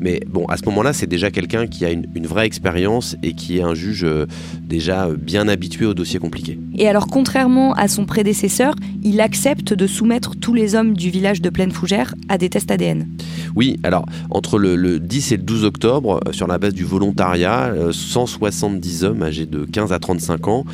Mais 0.00 0.20
bon, 0.28 0.46
à 0.46 0.56
ce 0.56 0.64
moment-là, 0.66 0.92
c'est 0.92 1.06
déjà 1.06 1.30
quelqu'un 1.30 1.66
qui 1.66 1.84
a 1.84 1.90
une, 1.90 2.06
vraie 2.26 2.46
expérience 2.46 3.16
et 3.22 3.34
qui 3.34 3.58
est 3.58 3.62
un 3.62 3.74
juge 3.74 4.02
euh, 4.04 4.26
déjà 4.60 5.08
bien 5.16 5.46
habitué 5.46 5.86
aux 5.86 5.94
dossiers 5.94 6.18
compliqués. 6.18 6.58
Et 6.74 6.88
alors, 6.88 7.06
contrairement 7.06 7.72
à 7.74 7.86
son 7.86 8.04
prédécesseur, 8.04 8.74
il 9.04 9.20
accepte 9.20 9.72
de 9.72 9.86
soumettre 9.86 10.34
tous 10.34 10.54
les 10.54 10.74
hommes 10.74 10.94
du 10.94 11.10
village 11.10 11.40
de 11.40 11.50
Pleine 11.50 11.70
Fougère 11.70 12.14
à 12.28 12.36
des 12.36 12.48
tests 12.48 12.70
ADN. 12.70 13.06
Oui, 13.54 13.78
alors 13.84 14.06
entre 14.30 14.58
le, 14.58 14.98
10 14.98 15.32
et 15.32 15.36
le 15.36 15.42
12 15.44 15.64
octobre, 15.64 16.20
euh, 16.26 16.32
sur 16.32 16.48
la 16.48 16.58
base 16.58 16.74
du 16.74 16.84
volontariat, 16.84 17.72
170 17.92 19.04
euh, 19.04 19.08
hommes 19.08 19.22
âgés 19.22 19.46
de 19.46 19.64
15 19.64 19.92
à 19.92 19.98
35 19.98 20.48
ans, 20.48 20.64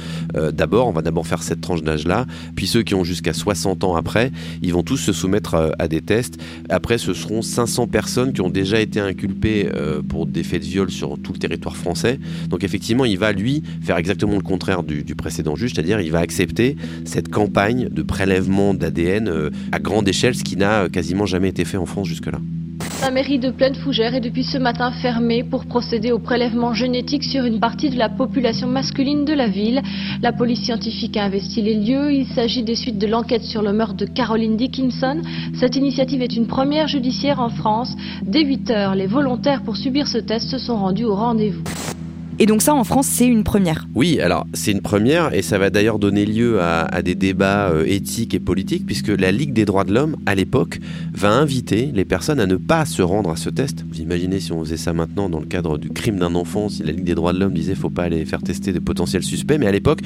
d'abord, 0.52 0.88
on 0.88 0.92
va 0.92 1.02
d'abord 1.02 1.26
faire 1.26 1.42
cette 1.42 1.61
tranche 1.61 1.82
d'âge-là, 1.82 2.26
puis 2.56 2.66
ceux 2.66 2.82
qui 2.82 2.94
ont 2.94 3.04
jusqu'à 3.04 3.32
60 3.32 3.85
ans 3.85 3.97
après, 3.97 4.32
ils 4.62 4.73
vont 4.73 4.82
tous 4.82 4.97
se 4.97 5.12
soumettre 5.12 5.75
à 5.78 5.88
des 5.88 6.00
tests. 6.00 6.38
Après, 6.71 6.99
ce 6.99 7.12
seront 7.14 7.42
500 7.43 7.87
personnes 7.87 8.33
qui 8.33 8.41
ont 8.41 8.51
déjà 8.51 8.81
été 8.81 9.01
inculpées 9.01 9.69
euh, 9.75 10.03
pour 10.03 10.27
des 10.27 10.43
faits 10.43 10.63
de 10.63 10.67
viol 10.67 10.91
sur 10.91 11.19
tout 11.19 11.33
le 11.33 11.39
territoire 11.39 11.77
français. 11.77 12.19
Donc 12.49 12.65
effectivement, 12.65 13.05
il 13.05 13.19
va, 13.19 13.33
lui, 13.33 13.63
faire 13.83 13.97
exactement 13.97 14.35
le 14.35 14.43
contraire 14.43 14.83
du, 14.83 15.15
précédent 15.15 15.57
juge, 15.57 15.75
c'est-à-dire 15.75 16.01
il 16.01 16.11
va 16.11 16.21
accepter 16.21 16.77
cette 17.05 17.29
campagne 17.29 17.89
de 17.91 18.03
prélèvement 18.03 18.75
d'ADN 18.75 19.29
euh, 19.29 19.51
à 19.73 19.79
grande 19.79 20.09
échelle, 20.09 20.35
ce 20.35 20.45
qui 20.45 20.57
n'a 20.57 20.89
quasiment 20.89 21.27
jamais 21.27 21.49
été 21.49 21.65
fait 21.65 21.77
en 21.77 21.87
France 21.87 22.09
jusque-là. 22.09 22.39
La 23.01 23.11
mairie 23.11 23.39
de 23.39 23.51
Pleine 23.51 23.75
Fougère 23.75 24.15
est 24.15 24.21
depuis 24.21 24.45
ce 24.45 24.59
matin 24.59 24.93
fermée 24.93 25.43
pour 25.43 25.67
procéder 25.67 26.12
au 26.12 26.19
prélèvement 26.19 26.73
génétique 26.73 27.25
sur 27.25 27.45
une 27.45 27.59
partie 27.59 27.91
de 27.91 27.99
la 27.99 28.09
population 28.09 28.69
masculine 28.69 29.25
de 29.25 29.33
la 29.33 29.49
ville. 29.49 29.83
La 30.23 30.33
police 30.33 30.62
scientifique 30.62 31.17
a 31.17 31.25
investi 31.25 31.62
les 31.62 31.75
lieux. 31.75 32.12
Il 32.12 32.27
s'agit 32.27 32.62
des 32.62 32.77
suites 32.77 32.99
de 32.99 33.07
l'enquête 33.07 33.43
sur 33.43 33.62
le 33.62 33.73
meurtre 33.73 33.97
de 33.97 34.07
Caroline 34.07 34.57
Dickinson. 34.57 35.21
Cette 35.55 35.77
initiative 35.77 36.23
est 36.23 36.37
une 36.37 36.47
première 36.47 36.87
judiciaire 36.87 37.41
en 37.41 37.49
France. 37.49 37.93
Dès 38.23 38.45
8 38.45 38.71
heures, 38.71 38.95
les 38.95 39.07
volontaires 39.07 39.62
pour 39.62 39.77
subir 39.77 40.07
ce 40.07 40.19
test 40.19 40.49
se 40.49 40.59
sont 40.59 40.77
rendus 40.77 41.05
au 41.05 41.17
rendez-vous. 41.17 41.65
Et 42.43 42.47
donc 42.47 42.61
ça, 42.61 42.75
en 42.75 42.83
France, 42.83 43.07
c'est 43.07 43.29
une 43.29 43.45
première. 43.45 43.87
Oui, 43.95 44.19
alors 44.19 44.49
c'est 44.53 44.73
une 44.73 44.81
première 44.81 45.33
et 45.33 45.43
ça 45.43 45.59
va 45.59 45.71
d'ailleurs 45.71 46.01
donner 46.01 46.27
lieu 46.27 46.61
à, 46.61 47.01
des 47.01 47.15
débats 47.15 47.69
euh, 47.69 47.85
éthiques 47.87 48.35
et 48.35 48.41
politiques 48.41 48.85
puisque 48.85 49.11
la 49.11 49.31
Ligue 49.31 49.53
des 49.53 49.65
droits 49.65 49.85
de 49.85 49.95
l'homme, 49.95 50.17
à 50.27 50.35
l'époque, 50.35 50.81
va 51.15 51.31
inviter 51.31 51.93
les 51.95 52.05
personnes 52.05 52.41
à 52.41 52.47
ne 52.47 52.57
pas 52.57 52.85
se 52.85 53.01
rendre 53.01 53.31
à 53.31 53.37
ce 53.37 53.49
test. 53.49 53.85
Vous 53.89 54.01
imaginez 54.01 54.41
si 54.41 54.51
on 54.51 54.59
faisait 54.65 54.77
ça 54.77 54.93
maintenant 54.93 55.29
dans 55.29 55.39
le 55.39 55.47
cadre 55.47 55.79
du 55.79 55.91
crime 55.91 56.19
d'un 56.19 56.35
enfant, 56.35 56.69
si 56.69 56.83
la 56.83 56.91
Ligue 56.91 57.05
des 57.05 57.15
droits 57.15 57.33
de 57.33 57.39
l'homme 57.39 57.55
disait 57.55 57.77
faut 57.77 57.91
pas 57.91 58.03
aller 58.03 58.25
faire 58.25 58.43
tester 58.43 58.73
des 58.73 58.81
potentiels 58.81 59.23
suspects, 59.23 59.59
mais 59.61 59.69
à 59.69 59.73
l'époque, 59.73 60.01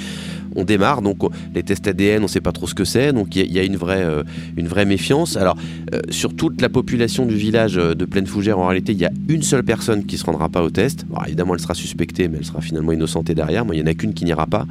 on 0.57 0.64
démarre, 0.64 1.00
donc 1.00 1.23
les 1.55 1.62
tests 1.62 1.88
ADN, 1.88 2.23
on 2.23 2.28
sait 2.28 2.43
pas 2.43 2.52
trop 2.52 2.66
ce 2.66 2.75
que 2.75 2.85
c'est, 2.85 3.14
donc 3.14 3.35
il 3.35 3.50
y, 3.50 3.59
a 3.59 3.62
une 3.62 3.76
vraie, 3.76 4.02
euh, 4.02 4.25
une 4.59 4.69
vraie 4.69 4.85
méfiance. 4.85 5.38
Alors, 5.38 5.57
euh, 5.95 6.00
sur 6.11 6.37
toute 6.37 6.61
la 6.61 6.69
population 6.69 7.25
du 7.25 7.35
village 7.35 7.76
de 7.76 8.05
Pleine 8.05 8.26
Fougère, 8.26 8.59
en 8.59 8.66
réalité, 8.66 8.93
il 8.93 8.99
y 8.99 9.07
a 9.07 9.11
une 9.28 9.43
seule 9.43 9.64
personne 9.64 10.05
qui 10.05 10.19
se 10.19 10.25
rendra 10.26 10.50
pas 10.50 10.62
au 10.62 10.69
test. 10.69 11.07
évidemment, 11.26 11.55
elle 11.55 11.61
sera 11.61 11.75
suspectée 11.75 12.25
mais 12.28 12.38
elle 12.38 12.45
sera 12.45 12.61
finalement 12.61 12.92
innocentée 12.92 13.35
derrière. 13.35 13.64
Moi, 13.64 13.75
il 13.75 13.83
n'y 13.83 13.88
en 13.88 13.90
a 13.90 13.95
qu'une 13.95 14.14
qui 14.14 14.25
n'ira 14.25 14.47
pas. 14.47 14.66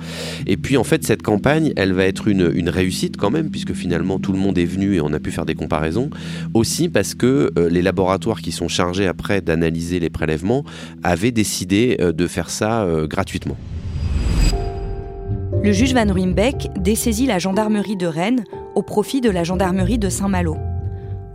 Et 0.48 0.58
puis, 0.58 0.78
en 0.78 0.84
fait, 0.84 1.04
cette 1.04 1.22
campagne, 1.22 1.74
elle 1.76 1.94
va 1.94 2.06
être 2.06 2.28
une, 2.28 2.70
réussite 2.70 3.18
quand 3.18 3.30
même, 3.30 3.50
puisque 3.50 3.74
finalement, 3.74 4.20
tout 4.20 4.32
le 4.32 4.40
monde 4.40 4.58
est 4.58 4.66
venu 4.66 4.96
et 4.96 5.02
on 5.02 5.14
a 5.14 5.20
pu 5.20 5.32
faire 5.32 5.46
des 5.46 5.56
comparaisons. 5.56 6.10
Aussi 6.54 6.90
parce 6.90 7.14
que 7.14 7.52
euh, 7.58 7.70
les 7.70 7.82
laboratoires 7.82 8.42
qui 8.42 8.52
sont 8.52 8.68
chargés 8.68 9.08
après 9.08 9.42
d'analyser 9.42 10.00
les 10.00 10.10
prélèvements 10.10 10.64
avaient 11.04 11.32
décidé 11.32 11.98
euh, 12.00 12.12
de 12.12 12.28
faire 12.28 12.50
ça 12.50 12.84
euh, 12.84 13.08
gratuitement. 13.08 13.58
Le 15.64 15.72
juge 15.72 15.94
Van 15.94 16.12
Ruymbeck 16.12 16.70
dessaisit 16.80 17.26
la 17.26 17.40
gendarmerie 17.40 17.96
de 17.96 18.06
Rennes 18.06 18.44
au 18.76 18.84
profit 18.84 19.22
de 19.22 19.30
la 19.30 19.44
gendarmerie 19.44 19.98
de 19.98 20.10
Saint-Malo. 20.10 20.58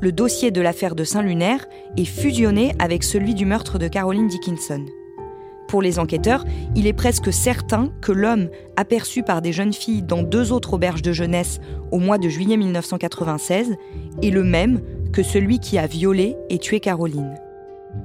Le 0.00 0.12
dossier 0.12 0.50
de 0.50 0.60
l'affaire 0.60 0.94
de 0.94 1.04
Saint-Lunaire 1.04 1.66
est 1.96 2.04
fusionné 2.04 2.72
avec 2.78 3.02
celui 3.02 3.34
du 3.34 3.44
meurtre 3.44 3.78
de 3.78 3.88
Caroline 3.88 4.28
Dickinson. 4.28 4.86
Pour 5.70 5.82
les 5.82 6.00
enquêteurs, 6.00 6.44
il 6.74 6.88
est 6.88 6.92
presque 6.92 7.32
certain 7.32 7.92
que 8.00 8.10
l'homme 8.10 8.48
aperçu 8.76 9.22
par 9.22 9.40
des 9.40 9.52
jeunes 9.52 9.72
filles 9.72 10.02
dans 10.02 10.24
deux 10.24 10.50
autres 10.50 10.74
auberges 10.74 11.00
de 11.00 11.12
jeunesse 11.12 11.60
au 11.92 12.00
mois 12.00 12.18
de 12.18 12.28
juillet 12.28 12.56
1996 12.56 13.76
est 14.20 14.30
le 14.30 14.42
même 14.42 14.80
que 15.12 15.22
celui 15.22 15.60
qui 15.60 15.78
a 15.78 15.86
violé 15.86 16.36
et 16.48 16.58
tué 16.58 16.80
Caroline. 16.80 17.36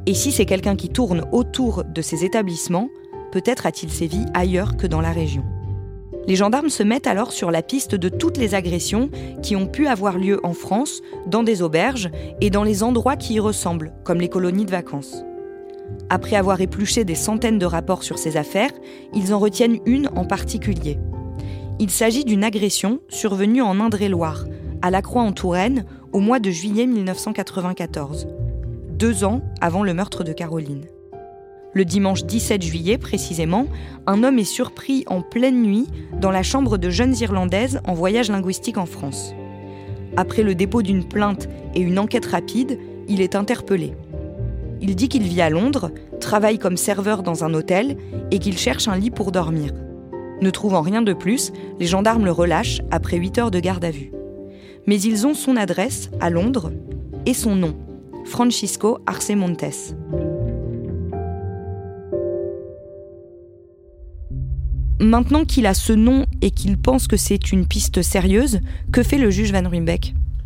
Et 0.06 0.14
si 0.14 0.32
c'est 0.32 0.46
quelqu'un 0.46 0.76
qui 0.76 0.90
tourne 0.90 1.26
autour 1.32 1.84
de 1.84 2.04
ces 2.04 2.24
établissements, 2.24 2.90
peut-être 3.32 3.66
a-t-il 3.66 3.92
sévi 3.92 4.20
ailleurs 4.36 4.78
que 4.78 4.86
dans 4.86 5.02
la 5.02 5.12
région. 5.12 5.44
Les 6.28 6.36
gendarmes 6.36 6.70
se 6.70 6.84
mettent 6.84 7.08
alors 7.08 7.32
sur 7.32 7.50
la 7.50 7.64
piste 7.64 7.96
de 7.96 8.10
toutes 8.10 8.38
les 8.38 8.54
agressions 8.54 9.10
qui 9.42 9.56
ont 9.56 9.66
pu 9.66 9.88
avoir 9.88 10.20
lieu 10.20 10.40
en 10.44 10.54
France, 10.54 11.02
dans 11.26 11.42
des 11.42 11.64
auberges 11.64 12.12
et 12.42 12.52
dans 12.52 12.64
les 12.64 12.84
endroits 12.84 13.16
qui 13.16 13.36
y 13.36 13.40
ressemblent, 13.40 13.92
comme 14.04 14.20
les 14.20 14.30
colonies 14.30 14.66
de 14.66 14.72
vacances. 14.72 15.24
Après 16.10 16.36
avoir 16.36 16.62
épluché 16.62 17.04
des 17.04 17.16
centaines 17.16 17.60
de 17.60 17.66
rapports 17.66 18.04
sur 18.04 18.18
ces 18.18 18.38
affaires, 18.38 18.72
ils 19.14 19.34
en 19.34 19.40
retiennent 19.40 19.80
une 19.86 20.10
en 20.16 20.26
particulier. 20.26 21.00
Il 21.80 21.90
s'agit 21.90 22.26
d'une 22.26 22.44
agression 22.44 23.00
survenue 23.10 23.62
en 23.62 23.80
Indre-et-Loire, 23.80 24.46
à 24.82 24.92
La 24.92 25.02
Croix-en-Touraine, 25.02 25.86
au 26.14 26.20
mois 26.20 26.40
de 26.40 26.52
juillet 26.52 26.86
1994, 26.86 28.28
deux 28.92 29.24
ans 29.24 29.42
avant 29.62 29.84
le 29.84 29.94
meurtre 29.94 30.24
de 30.24 30.32
Caroline. 30.32 30.86
Le 31.74 31.84
dimanche 31.84 32.24
17 32.24 32.62
juillet 32.62 32.98
précisément, 32.98 33.68
un 34.08 34.24
homme 34.24 34.40
est 34.40 34.46
surpris 34.46 35.04
en 35.08 35.22
pleine 35.22 35.62
nuit 35.62 35.88
dans 36.22 36.32
la 36.32 36.44
chambre 36.44 36.78
de 36.78 36.90
jeunes 36.90 37.16
Irlandaises 37.20 37.82
en 37.84 37.94
voyage 37.94 38.32
linguistique 38.32 38.78
en 38.78 38.86
France. 38.86 39.34
Après 40.16 40.44
le 40.44 40.56
dépôt 40.56 40.82
d'une 40.82 41.04
plainte 41.04 41.50
et 41.74 41.82
une 41.82 42.00
enquête 42.00 42.28
rapide, 42.28 42.80
il 43.10 43.20
est 43.20 43.36
interpellé. 43.36 43.94
Il 44.82 44.96
dit 44.96 45.10
qu'il 45.10 45.24
vit 45.24 45.42
à 45.42 45.50
Londres, 45.50 45.92
travaille 46.20 46.60
comme 46.60 46.78
serveur 46.78 47.24
dans 47.24 47.44
un 47.44 47.54
hôtel 47.54 47.98
et 48.32 48.40
qu'il 48.40 48.58
cherche 48.58 48.88
un 48.88 48.98
lit 48.98 49.12
pour 49.12 49.32
dormir. 49.32 49.72
Ne 50.42 50.50
trouvant 50.50 50.82
rien 50.82 51.02
de 51.02 51.14
plus, 51.14 51.52
les 51.80 51.88
gendarmes 51.88 52.26
le 52.26 52.32
relâchent 52.32 52.82
après 52.92 53.18
8 53.18 53.38
heures 53.38 53.52
de 53.52 53.60
garde 53.60 53.86
à 53.86 53.92
vue. 53.92 54.12
Mais 54.86 55.00
ils 55.00 55.26
ont 55.26 55.34
son 55.34 55.56
adresse 55.56 56.10
à 56.20 56.30
Londres 56.30 56.72
et 57.26 57.34
son 57.34 57.56
nom, 57.56 57.76
Francisco 58.26 59.00
Arce 59.06 59.32
Montes. 59.32 59.96
Maintenant 65.00 65.46
qu'il 65.46 65.66
a 65.66 65.74
ce 65.74 65.94
nom 65.94 66.26
et 66.42 66.52
qu'il 66.52 66.78
pense 66.78 67.08
que 67.08 67.18
c'est 67.18 67.52
une 67.52 67.66
piste 67.66 68.02
sérieuse, 68.02 68.60
que 68.92 69.04
fait 69.04 69.18
le 69.18 69.30
juge 69.30 69.52
Van 69.52 69.70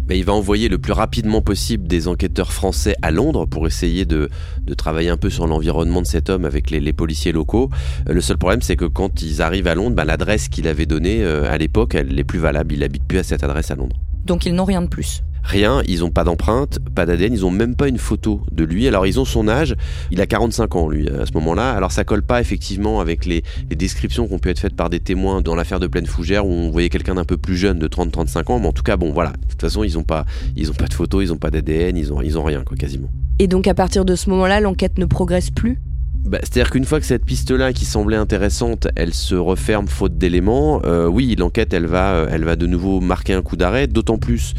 Ruymbeck 0.09 0.19
il 0.19 0.25
va 0.25 0.33
envoyer 0.33 0.69
le 0.69 0.77
plus 0.77 0.93
rapidement 0.93 1.41
possible 1.41 1.87
des 1.87 2.07
enquêteurs 2.07 2.51
français 2.51 2.95
à 3.01 3.11
Londres 3.11 3.45
pour 3.45 3.67
essayer 3.67 4.05
de, 4.05 4.29
travailler 4.77 5.09
un 5.09 5.17
peu 5.17 5.29
sur 5.29 5.47
l'environnement 5.47 6.01
de 6.01 6.07
cet 6.07 6.29
homme 6.29 6.45
avec 6.45 6.71
les, 6.71 6.93
policiers 6.93 7.31
locaux. 7.31 7.69
Euh, 8.07 8.13
le 8.13 8.21
seul 8.21 8.37
problème, 8.37 8.61
c'est 8.61 8.75
que 8.75 8.85
quand 8.85 9.21
ils 9.21 9.41
arrivent 9.41 9.67
à 9.67 9.75
Londres, 9.75 9.95
bah, 9.95 10.05
l'adresse 10.05 10.47
qu'il 10.49 10.67
avait 10.67 10.85
donnée 10.85 11.23
euh, 11.23 11.51
à 11.51 11.57
l'époque, 11.57 11.95
elle 11.95 12.13
n'est 12.13 12.23
plus 12.23 12.39
valable. 12.39 12.73
Il 12.73 12.79
n'habite 12.79 13.03
plus 13.03 13.19
à 13.19 13.23
cette 13.23 13.43
adresse 13.43 13.71
à 13.71 13.75
Londres. 13.75 13.97
Donc 14.25 14.45
ils 14.45 14.53
n'ont 14.53 14.65
rien 14.65 14.81
de 14.81 14.87
plus. 14.87 15.23
Rien, 15.43 15.81
ils 15.87 16.01
n'ont 16.01 16.11
pas 16.11 16.23
d'empreinte, 16.23 16.79
pas 16.93 17.05
d'ADN, 17.05 17.33
ils 17.33 17.41
n'ont 17.41 17.51
même 17.51 17.75
pas 17.75 17.87
une 17.87 17.97
photo 17.97 18.41
de 18.51 18.63
lui. 18.63 18.87
Alors 18.87 19.07
ils 19.07 19.19
ont 19.19 19.25
son 19.25 19.47
âge, 19.47 19.75
il 20.11 20.21
a 20.21 20.27
45 20.27 20.75
ans 20.75 20.89
lui 20.89 21.09
à 21.09 21.25
ce 21.25 21.33
moment-là. 21.33 21.71
Alors 21.71 21.91
ça 21.91 22.03
colle 22.03 22.21
pas 22.21 22.41
effectivement 22.41 22.99
avec 22.99 23.25
les, 23.25 23.43
descriptions 23.69 24.27
qui 24.27 24.33
ont 24.33 24.39
pu 24.39 24.49
être 24.49 24.59
faites 24.59 24.75
par 24.75 24.89
des 24.89 24.99
témoins 24.99 25.41
dans 25.41 25.55
l'affaire 25.55 25.79
de 25.79 25.87
Pleine 25.87 26.05
Fougère 26.05 26.45
où 26.45 26.51
on 26.51 26.69
voyait 26.69 26.89
quelqu'un 26.89 27.15
d'un 27.15 27.23
peu 27.23 27.37
plus 27.37 27.57
jeune 27.57 27.79
de 27.79 27.87
30-35 27.87 28.51
ans. 28.51 28.59
Mais 28.59 28.67
en 28.67 28.73
tout 28.73 28.83
cas, 28.83 28.97
bon 28.97 29.11
voilà, 29.11 29.31
de 29.31 29.47
toute 29.47 29.61
façon 29.61 29.83
ils 29.83 29.93
n'ont 29.93 30.03
pas, 30.03 30.25
ils 30.55 30.69
ont 30.69 30.75
pas 30.75 30.87
de 30.87 30.93
photo, 30.93 31.21
ils 31.21 31.29
n'ont 31.29 31.37
pas 31.37 31.51
d'ADN, 31.51 31.97
ils 31.97 32.13
ont, 32.13 32.21
ils 32.21 32.37
ont 32.37 32.43
rien 32.43 32.63
quoi 32.63 32.77
quasiment. 32.77 33.09
Et 33.39 33.47
donc 33.47 33.67
à 33.67 33.73
partir 33.73 34.05
de 34.05 34.15
ce 34.15 34.29
moment-là, 34.29 34.59
l'enquête 34.59 34.97
ne 34.97 35.05
progresse 35.05 35.49
plus? 35.49 35.79
Bah, 36.29 36.37
C'est-à-dire 36.43 36.69
qu'une 36.69 36.85
fois 36.85 36.99
que 36.99 37.07
cette 37.07 37.25
piste-là, 37.25 37.73
qui 37.73 37.85
semblait 37.85 38.15
intéressante, 38.15 38.87
elle 38.95 39.15
se 39.15 39.33
referme 39.33 39.87
faute 39.87 40.15
d'éléments, 40.15 40.79
euh, 40.85 41.07
oui, 41.07 41.35
l'enquête, 41.35 41.73
elle 41.73 41.87
va, 41.87 42.13
euh, 42.13 42.27
elle 42.31 42.43
va 42.43 42.55
de 42.55 42.67
nouveau 42.67 42.99
marquer 43.01 43.33
un 43.33 43.41
coup 43.41 43.57
d'arrêt, 43.57 43.87
d'autant 43.87 44.19
plus 44.19 44.53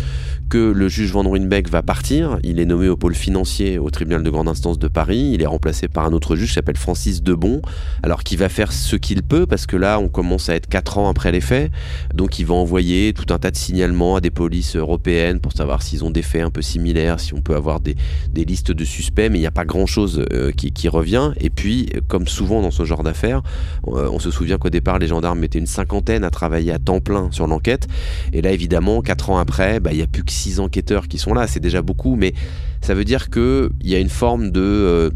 que 0.51 0.59
le 0.59 0.89
juge 0.89 1.13
Van 1.13 1.23
Ruynbeck 1.23 1.71
va 1.71 1.83
partir. 1.83 2.39
Il 2.43 2.59
est 2.59 2.65
nommé 2.65 2.89
au 2.89 2.97
pôle 2.97 3.15
financier 3.15 3.79
au 3.79 3.89
tribunal 3.89 4.25
de 4.25 4.31
grande 4.31 4.49
instance 4.49 4.79
de 4.79 4.89
Paris. 4.89 5.31
Il 5.33 5.43
est 5.43 5.47
remplacé 5.47 5.87
par 5.87 6.05
un 6.05 6.13
autre 6.13 6.35
juge 6.35 6.49
qui 6.49 6.55
s'appelle 6.55 6.77
Francis 6.77 7.23
Debon, 7.23 7.63
alors 8.03 8.25
qui 8.25 8.37
va 8.37 8.49
faire 8.49 8.73
ce 8.73 8.97
qu'il 8.97 9.23
peut, 9.23 9.47
parce 9.47 9.67
que 9.67 9.77
là, 9.77 10.01
on 10.01 10.09
commence 10.09 10.49
à 10.49 10.57
être 10.57 10.67
4 10.69 10.99
ans 10.99 11.09
après 11.09 11.31
les 11.31 11.41
faits. 11.41 11.71
Donc, 12.13 12.41
il 12.41 12.47
va 12.47 12.55
envoyer 12.55 13.13
tout 13.13 13.33
un 13.33 13.39
tas 13.39 13.53
de 13.53 13.57
signalements 13.57 14.17
à 14.17 14.21
des 14.21 14.31
polices 14.31 14.75
européennes 14.75 15.39
pour 15.39 15.53
savoir 15.53 15.83
s'ils 15.83 16.05
ont 16.05 16.11
des 16.11 16.23
faits 16.23 16.43
un 16.43 16.51
peu 16.51 16.63
similaires, 16.63 17.21
si 17.21 17.33
on 17.33 17.41
peut 17.41 17.55
avoir 17.55 17.79
des, 17.81 17.95
listes 18.35 18.73
de 18.73 18.85
suspects, 18.85 19.31
mais 19.31 19.39
il 19.39 19.43
n'y 19.43 19.47
a 19.47 19.53
pas 19.53 19.65
grand-chose 19.65 20.25
euh, 20.33 20.51
qui, 20.51 20.73
qui, 20.73 20.89
revient. 20.89 21.31
Et 21.39 21.51
puis, 21.51 21.91
comme 22.09 22.27
souvent 22.27 22.61
dans 22.61 22.73
ce 22.73 22.85
genre 22.85 23.05
d'affaires, 23.05 23.43
euh, 23.87 24.09
on 24.11 24.19
se 24.19 24.33
souvient 24.33 24.59
qu'au 24.59 24.71
départ, 24.71 24.99
les 24.99 25.07
gendarmes 25.07 25.39
mettaient 25.39 25.61
une 25.61 25.67
cinquantaine 25.67 26.25
à 26.25 26.31
travailler 26.31 26.73
à 26.73 26.81
temps 26.81 27.01
plein 27.01 27.31
sur 27.31 27.47
l'enquête. 27.47 27.87
Et 28.33 28.43
là, 28.43 28.51
évidemment, 28.51 29.01
4 29.01 29.31
ans 29.31 29.39
après, 29.39 29.79
bah, 29.79 29.93
il 29.93 29.99
n'y 29.99 30.03
a 30.03 30.09
plus 30.09 30.25
que 30.25 30.33
six 30.41 30.59
enquêteurs 30.59 31.07
qui 31.07 31.19
sont 31.19 31.35
là, 31.35 31.47
c'est 31.47 31.61
déjà 31.61 31.83
beaucoup, 31.83 32.17
mais 32.17 32.33
ça 32.81 32.95
veut 32.95 33.05
dire 33.05 33.31
qu'il 33.31 33.71
y 33.83 33.95
a 33.95 33.99
une 33.99 34.09
forme 34.09 34.51
de 34.51 34.61
euh, 34.61 35.11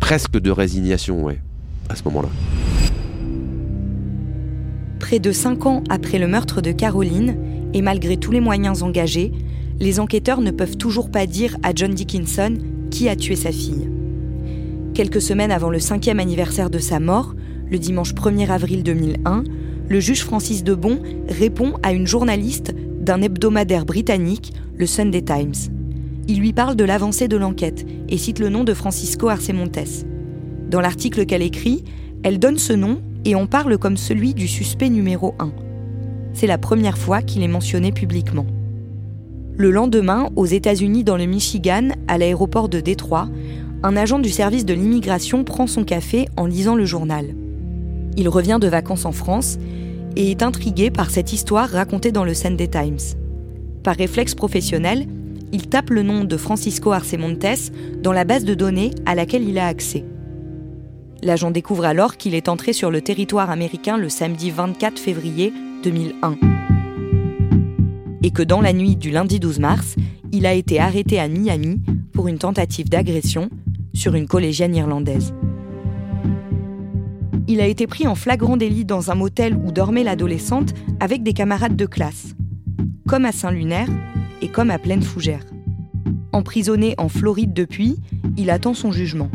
presque 0.00 0.38
de 0.38 0.50
résignation, 0.50 1.28
à 1.88 1.96
ce 1.96 2.02
moment-là. 2.04 2.28
Près 4.98 5.18
de 5.18 5.32
cinq 5.32 5.66
ans 5.66 5.84
après 5.90 6.18
le 6.18 6.26
meurtre 6.26 6.62
de 6.62 6.72
Caroline, 6.72 7.36
et 7.74 7.82
malgré 7.82 8.16
tous 8.16 8.30
les 8.30 8.40
moyens 8.40 8.82
engagés, 8.82 9.32
les 9.80 10.00
enquêteurs 10.00 10.40
ne 10.40 10.50
peuvent 10.50 10.76
toujours 10.76 11.10
pas 11.10 11.26
dire 11.26 11.56
à 11.62 11.72
John 11.74 11.92
Dickinson 11.92 12.56
qui 12.90 13.08
a 13.08 13.16
tué 13.16 13.36
sa 13.36 13.50
fille. 13.50 13.90
Quelques 14.94 15.20
semaines 15.20 15.50
avant 15.50 15.70
le 15.70 15.80
cinquième 15.80 16.20
anniversaire 16.20 16.70
de 16.70 16.78
sa 16.78 17.00
mort, 17.00 17.34
le 17.70 17.78
dimanche 17.78 18.14
1er 18.14 18.48
avril 18.48 18.82
2001, 18.84 19.42
le 19.88 20.00
juge 20.00 20.22
Francis 20.22 20.62
Debon 20.64 21.00
répond 21.28 21.74
à 21.82 21.92
une 21.92 22.06
journaliste 22.06 22.72
d'un 23.04 23.20
hebdomadaire 23.20 23.84
britannique, 23.84 24.52
le 24.76 24.86
Sunday 24.86 25.20
Times. 25.20 25.70
Il 26.26 26.38
lui 26.38 26.54
parle 26.54 26.74
de 26.74 26.84
l'avancée 26.84 27.28
de 27.28 27.36
l'enquête 27.36 27.84
et 28.08 28.16
cite 28.16 28.38
le 28.38 28.48
nom 28.48 28.64
de 28.64 28.72
Francisco 28.72 29.28
Arcemontes. 29.28 30.06
Dans 30.70 30.80
l'article 30.80 31.26
qu'elle 31.26 31.42
écrit, 31.42 31.84
elle 32.22 32.38
donne 32.38 32.56
ce 32.56 32.72
nom 32.72 33.02
et 33.26 33.36
on 33.36 33.46
parle 33.46 33.76
comme 33.76 33.98
celui 33.98 34.32
du 34.32 34.48
suspect 34.48 34.88
numéro 34.88 35.34
1. 35.38 35.52
C'est 36.32 36.46
la 36.46 36.56
première 36.56 36.96
fois 36.96 37.20
qu'il 37.20 37.42
est 37.42 37.48
mentionné 37.48 37.92
publiquement. 37.92 38.46
Le 39.56 39.70
lendemain, 39.70 40.30
aux 40.34 40.46
États-Unis, 40.46 41.04
dans 41.04 41.18
le 41.18 41.26
Michigan, 41.26 41.90
à 42.08 42.16
l'aéroport 42.16 42.70
de 42.70 42.80
Détroit, 42.80 43.28
un 43.82 43.96
agent 43.96 44.18
du 44.18 44.30
service 44.30 44.64
de 44.64 44.72
l'immigration 44.72 45.44
prend 45.44 45.66
son 45.66 45.84
café 45.84 46.26
en 46.38 46.46
lisant 46.46 46.74
le 46.74 46.86
journal. 46.86 47.26
Il 48.16 48.30
revient 48.30 48.58
de 48.60 48.66
vacances 48.66 49.04
en 49.04 49.12
France 49.12 49.58
et 50.16 50.30
est 50.30 50.42
intrigué 50.42 50.90
par 50.90 51.10
cette 51.10 51.32
histoire 51.32 51.68
racontée 51.68 52.12
dans 52.12 52.24
le 52.24 52.34
Sunday 52.34 52.68
Times. 52.68 53.16
Par 53.82 53.96
réflexe 53.96 54.34
professionnel, 54.34 55.06
il 55.52 55.68
tape 55.68 55.90
le 55.90 56.02
nom 56.02 56.24
de 56.24 56.36
Francisco 56.36 56.92
Arcemontes 56.92 57.70
dans 58.02 58.12
la 58.12 58.24
base 58.24 58.44
de 58.44 58.54
données 58.54 58.90
à 59.06 59.14
laquelle 59.14 59.48
il 59.48 59.58
a 59.58 59.66
accès. 59.66 60.04
L'agent 61.22 61.50
découvre 61.50 61.84
alors 61.84 62.16
qu'il 62.16 62.34
est 62.34 62.48
entré 62.48 62.72
sur 62.72 62.90
le 62.90 63.00
territoire 63.00 63.50
américain 63.50 63.96
le 63.96 64.08
samedi 64.08 64.50
24 64.50 64.98
février 64.98 65.52
2001 65.82 66.36
et 68.24 68.30
que 68.30 68.42
dans 68.42 68.62
la 68.62 68.72
nuit 68.72 68.96
du 68.96 69.10
lundi 69.10 69.38
12 69.38 69.58
mars, 69.58 69.96
il 70.32 70.46
a 70.46 70.54
été 70.54 70.80
arrêté 70.80 71.20
à 71.20 71.28
Miami 71.28 71.82
pour 72.14 72.26
une 72.26 72.38
tentative 72.38 72.88
d'agression 72.88 73.50
sur 73.92 74.14
une 74.14 74.26
collégienne 74.26 74.74
irlandaise 74.74 75.34
il 77.46 77.60
a 77.60 77.66
été 77.66 77.86
pris 77.86 78.06
en 78.06 78.14
flagrant 78.14 78.56
délit 78.56 78.84
dans 78.84 79.10
un 79.10 79.14
motel 79.14 79.54
où 79.54 79.72
dormait 79.72 80.04
l'adolescente 80.04 80.72
avec 81.00 81.22
des 81.22 81.32
camarades 81.32 81.76
de 81.76 81.86
classe, 81.86 82.34
comme 83.06 83.24
à 83.24 83.32
Saint-Lunaire 83.32 83.88
et 84.40 84.48
comme 84.48 84.70
à 84.70 84.78
Pleine 84.78 85.02
Fougère. 85.02 85.44
Emprisonné 86.32 86.94
en 86.98 87.08
Floride 87.08 87.52
depuis, 87.52 87.96
il 88.36 88.50
attend 88.50 88.74
son 88.74 88.92
jugement. 88.92 89.30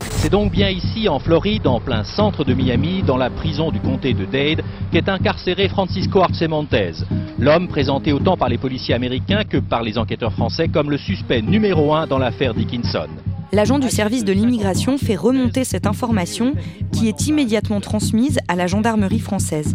C'est 0.00 0.30
donc 0.30 0.50
bien 0.50 0.68
ici, 0.68 1.08
en 1.08 1.20
Floride, 1.20 1.66
en 1.66 1.80
plein 1.80 2.02
centre 2.02 2.44
de 2.44 2.52
Miami, 2.52 3.02
dans 3.02 3.16
la 3.16 3.30
prison 3.30 3.70
du 3.70 3.78
comté 3.78 4.14
de 4.14 4.24
Dade, 4.24 4.64
qu'est 4.90 5.08
incarcéré 5.08 5.68
Francisco 5.68 6.20
Arcemontez, 6.20 6.92
l'homme 7.38 7.68
présenté 7.68 8.12
autant 8.12 8.36
par 8.36 8.48
les 8.48 8.58
policiers 8.58 8.94
américains 8.94 9.44
que 9.44 9.58
par 9.58 9.82
les 9.82 9.96
enquêteurs 9.96 10.32
français 10.32 10.68
comme 10.68 10.90
le 10.90 10.98
suspect 10.98 11.42
numéro 11.42 11.94
un 11.94 12.06
dans 12.06 12.18
l'affaire 12.18 12.54
Dickinson 12.54 13.08
l'agent 13.52 13.78
du 13.78 13.88
service 13.88 14.24
de 14.24 14.32
l'immigration 14.32 14.98
fait 14.98 15.16
remonter 15.16 15.64
cette 15.64 15.86
information 15.86 16.54
qui 16.92 17.08
est 17.08 17.26
immédiatement 17.26 17.80
transmise 17.80 18.38
à 18.48 18.56
la 18.56 18.66
gendarmerie 18.66 19.20
française. 19.20 19.74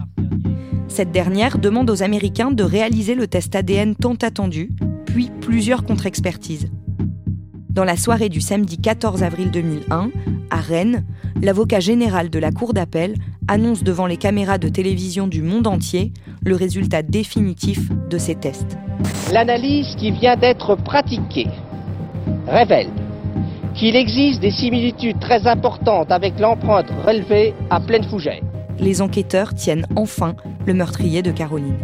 Cette 0.88 1.12
dernière 1.12 1.58
demande 1.58 1.90
aux 1.90 2.04
Américains 2.04 2.52
de 2.52 2.64
réaliser 2.64 3.16
le 3.16 3.28
test 3.28 3.56
ADN 3.56 3.96
tant 3.96 4.16
attendu, 4.16 4.70
puis 5.06 5.32
plusieurs 5.42 5.84
contre-expertises. 5.84 6.70
Dans 7.70 7.84
la 7.84 7.98
soirée 7.98 8.30
du 8.30 8.42
samedi 8.42 8.78
14 8.78 9.24
avril 9.24 9.50
2001, 9.50 10.12
à 10.52 10.58
Rennes, 10.58 11.04
l'avocat 11.42 11.80
général 11.80 12.30
de 12.30 12.38
la 12.38 12.52
Cour 12.52 12.74
d'appel 12.74 13.16
annonce 13.48 13.84
devant 13.84 14.06
les 14.06 14.18
caméras 14.18 14.60
de 14.60 14.70
télévision 14.70 15.26
du 15.26 15.42
monde 15.42 15.66
entier 15.66 16.14
le 16.46 16.56
résultat 16.56 17.02
définitif 17.02 17.90
de 18.10 18.18
ces 18.20 18.36
tests. 18.36 18.78
L'analyse 19.34 19.96
qui 19.96 20.12
vient 20.12 20.38
d'être 20.38 20.76
pratiquée 20.76 21.48
révèle 22.48 22.90
qu'il 23.74 23.96
existe 23.96 24.42
des 24.42 24.52
similitudes 24.52 25.20
très 25.20 25.48
importantes 25.48 26.12
avec 26.12 26.40
l'empreinte 26.40 26.90
relevée 27.06 27.54
à 27.70 27.80
pleine 27.80 28.04
fougère. 28.04 28.42
Les 28.80 29.02
enquêteurs 29.02 29.54
tiennent 29.54 29.86
enfin 29.96 30.36
le 30.66 30.74
meurtrier 30.74 31.22
de 31.22 31.32
Caroline. 31.32 31.78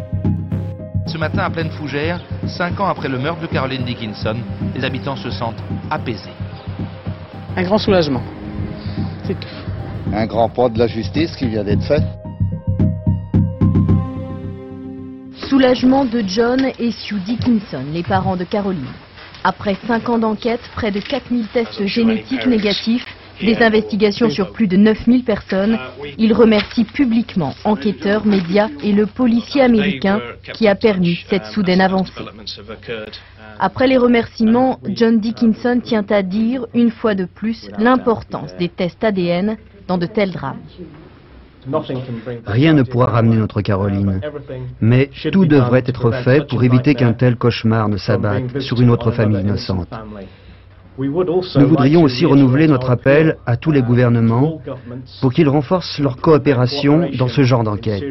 Ce 1.08 1.17
matin 1.17 1.43
à 1.43 1.49
pleine 1.49 1.71
fougère, 1.71 2.21
cinq 2.47 2.80
ans 2.80 2.88
après 2.88 3.10
le 3.10 3.17
meurtre 3.17 3.41
de 3.41 3.47
Caroline 3.47 3.84
Dickinson, 3.84 4.36
les 4.75 4.84
habitants 4.84 5.15
se 5.15 5.32
sentent 5.32 5.63
apaisés. 5.89 6.30
Un 7.56 7.63
grand 7.63 7.80
soulagement. 7.80 8.21
C'est 9.25 9.39
tout. 9.39 9.47
Un 10.13 10.25
grand 10.28 10.49
pas 10.49 10.69
de 10.69 10.78
la 10.78 10.88
justice 10.88 11.36
qui 11.36 11.47
vient 11.47 11.63
d'être 11.63 11.84
fait. 11.84 12.04
Soulagement 15.49 16.06
de 16.06 16.23
John 16.28 16.71
et 16.78 16.91
Sue 16.91 17.19
Dickinson, 17.25 17.84
les 17.91 18.04
parents 18.04 18.38
de 18.38 18.43
Caroline. 18.43 18.86
Après 19.43 19.78
5 19.88 20.10
ans 20.10 20.19
d'enquête, 20.19 20.62
près 20.75 20.91
de 20.91 20.99
4000 20.99 21.47
tests 21.47 21.86
génétiques 21.86 22.45
négatifs, 22.45 23.06
des 23.41 23.58
investigations 23.62 24.30
sur 24.30 24.52
plus 24.52 24.67
de 24.67 24.75
9000 24.75 25.23
personnes, 25.23 25.80
il 26.17 26.34
remercie 26.34 26.84
publiquement 26.84 27.54
enquêteurs, 27.63 28.25
médias 28.25 28.67
et 28.84 28.91
le 28.91 29.06
policier 29.06 29.62
américain 29.62 30.19
qui 30.54 30.67
a 30.67 30.75
permis 30.75 31.23
cette 31.30 31.45
soudaine 31.45 31.80
avancée. 31.80 32.12
Après 33.58 33.88
les 33.88 33.97
remerciements, 33.97 34.80
John 34.88 35.19
Dickinson 35.19 35.80
tient 35.82 36.06
à 36.10 36.21
dire, 36.21 36.65
une 36.73 36.91
fois 36.91 37.15
de 37.15 37.25
plus, 37.25 37.69
l'importance 37.78 38.56
des 38.58 38.69
tests 38.69 39.04
ADN 39.04 39.58
dans 39.88 39.97
de 39.97 40.06
tels 40.06 40.32
drames. 40.32 40.60
Rien 42.46 42.74
ne 42.74 42.84
pourra 42.84 43.08
ramener 43.08 43.38
notre 43.38 43.62
Caroline. 43.62 44.22
Mais 44.82 45.10
tout 45.32 45.46
devrait 45.46 45.84
être 45.86 46.12
fait 46.24 46.48
pour 46.48 46.64
éviter 46.64 46.96
qu'un 46.96 47.14
tel 47.14 47.36
cauchemar 47.36 47.90
ne 47.90 47.98
s'abatte 47.98 48.60
sur 48.60 48.82
une 48.82 48.90
autre 48.90 49.12
famille 49.12 49.42
innocente. 49.42 49.90
Nous 51.00 51.68
voudrions 51.68 52.04
aussi 52.04 52.26
renouveler 52.26 52.68
notre 52.68 52.90
appel 52.90 53.38
à 53.46 53.56
tous 53.56 53.72
les 53.72 53.82
gouvernements 53.82 54.62
pour 55.22 55.32
qu'ils 55.32 55.48
renforcent 55.48 56.00
leur 56.00 56.18
coopération 56.18 57.10
dans 57.18 57.30
ce 57.30 57.44
genre 57.44 57.64
d'enquête, 57.64 58.04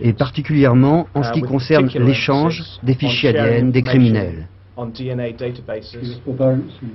et 0.00 0.12
particulièrement 0.12 1.06
en 1.14 1.22
ce 1.22 1.32
qui 1.32 1.42
concerne 1.42 1.88
l'échange 1.94 2.64
des 2.82 2.94
fichiers 2.94 3.28
ADN 3.28 3.70
des 3.70 3.82
criminels. 3.82 4.48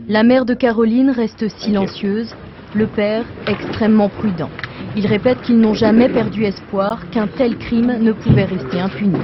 La 0.07 0.23
mère 0.23 0.45
de 0.45 0.53
Caroline 0.53 1.09
reste 1.09 1.47
silencieuse 1.49 2.33
Le 2.75 2.87
père, 2.87 3.23
extrêmement 3.45 4.09
prudent. 4.09 4.49
Il 4.95 5.05
répète 5.05 5.41
qu'ils 5.41 5.59
n'ont 5.59 5.75
jamais 5.75 6.09
perdu 6.09 6.43
espoir 6.43 7.09
qu'un 7.11 7.27
tel 7.27 7.57
crime 7.57 7.97
ne 7.99 8.11
pouvait 8.11 8.45
rester 8.45 8.79
impuni. 8.79 9.19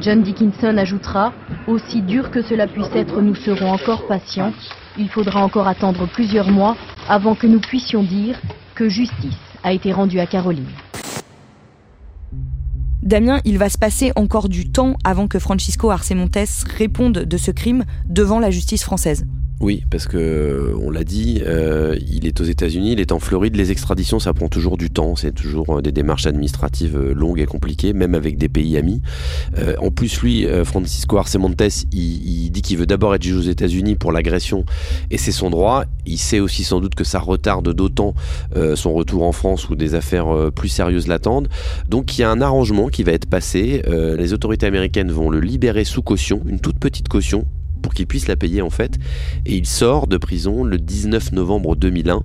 John 0.00 0.22
Dickinson 0.22 0.76
ajoutera 0.76 1.32
Aussi 1.66 2.02
dur 2.02 2.30
que 2.30 2.40
cela 2.42 2.66
puisse 2.66 2.94
être, 2.94 3.20
nous 3.20 3.34
serons 3.34 3.72
encore 3.72 4.06
patients. 4.06 4.52
Il 4.96 5.08
faudra 5.08 5.44
encore 5.44 5.66
attendre 5.66 6.06
plusieurs 6.06 6.50
mois 6.50 6.76
avant 7.08 7.34
que 7.34 7.46
nous 7.48 7.60
puissions 7.60 8.02
dire 8.02 8.40
que 8.76 8.88
justice 8.88 9.38
a 9.64 9.72
été 9.72 9.92
rendue 9.92 10.20
à 10.20 10.26
Caroline. 10.26 10.66
Damien, 13.02 13.40
il 13.44 13.58
va 13.58 13.68
se 13.68 13.78
passer 13.78 14.12
encore 14.16 14.48
du 14.48 14.70
temps 14.70 14.96
avant 15.02 15.26
que 15.26 15.38
Francisco 15.38 15.90
Arce 15.90 16.12
Montes 16.12 16.66
réponde 16.76 17.24
de 17.24 17.36
ce 17.36 17.50
crime 17.50 17.84
devant 18.08 18.38
la 18.38 18.50
justice 18.50 18.84
française. 18.84 19.24
Oui, 19.60 19.84
parce 19.90 20.06
que 20.06 20.16
euh, 20.16 20.78
on 20.80 20.88
l'a 20.88 21.02
dit, 21.02 21.42
euh, 21.44 21.96
il 22.08 22.26
est 22.26 22.40
aux 22.40 22.44
États-Unis, 22.44 22.92
il 22.92 23.00
est 23.00 23.10
en 23.10 23.18
Floride. 23.18 23.56
Les 23.56 23.72
extraditions, 23.72 24.20
ça 24.20 24.32
prend 24.32 24.48
toujours 24.48 24.76
du 24.76 24.88
temps. 24.88 25.16
C'est 25.16 25.32
toujours 25.32 25.78
euh, 25.78 25.82
des 25.82 25.90
démarches 25.90 26.26
administratives 26.26 26.96
longues 26.96 27.40
et 27.40 27.46
compliquées, 27.46 27.92
même 27.92 28.14
avec 28.14 28.38
des 28.38 28.48
pays 28.48 28.76
amis. 28.76 29.02
en 29.80 29.90
plus, 29.90 30.20
lui, 30.22 30.46
Francisco 30.64 31.18
Arce 31.18 31.36
Montes, 31.36 31.84
il, 31.92 32.50
dit 32.50 32.62
qu'il 32.62 32.78
veut 32.78 32.86
d'abord 32.86 33.14
être 33.14 33.22
juge 33.22 33.36
aux 33.36 33.50
États-Unis 33.50 33.96
pour 33.96 34.12
l'agression, 34.12 34.64
et 35.10 35.18
c'est 35.18 35.32
son 35.32 35.50
droit. 35.50 35.84
Il 36.06 36.18
sait 36.18 36.40
aussi 36.40 36.64
sans 36.64 36.80
doute 36.80 36.94
que 36.94 37.04
ça 37.04 37.18
retarde 37.18 37.72
d'autant 37.72 38.14
son 38.74 38.94
retour 38.94 39.24
en 39.24 39.32
France 39.32 39.68
où 39.68 39.76
des 39.76 39.94
affaires 39.94 40.50
plus 40.54 40.68
sérieuses 40.68 41.08
l'attendent. 41.08 41.48
Donc, 41.88 42.16
il 42.16 42.22
y 42.22 42.24
a 42.24 42.30
un 42.30 42.40
arrangement 42.40 42.88
qui 42.88 43.02
va 43.02 43.12
être 43.12 43.26
passé. 43.26 43.82
les 43.86 44.32
autorités 44.32 44.66
américaines 44.66 45.10
vont 45.10 45.30
le 45.30 45.40
libérer 45.40 45.84
sous 45.84 46.02
caution, 46.02 46.42
une 46.46 46.60
toute 46.60 46.78
petite 46.78 47.08
caution, 47.08 47.44
pour 47.80 47.94
qu'il 47.94 48.06
puisse 48.06 48.28
la 48.28 48.36
payer 48.36 48.62
en 48.62 48.70
fait. 48.70 48.94
Et 49.46 49.56
il 49.56 49.66
sort 49.66 50.06
de 50.06 50.16
prison 50.16 50.64
le 50.64 50.78
19 50.78 51.32
novembre 51.32 51.76
2001, 51.76 52.22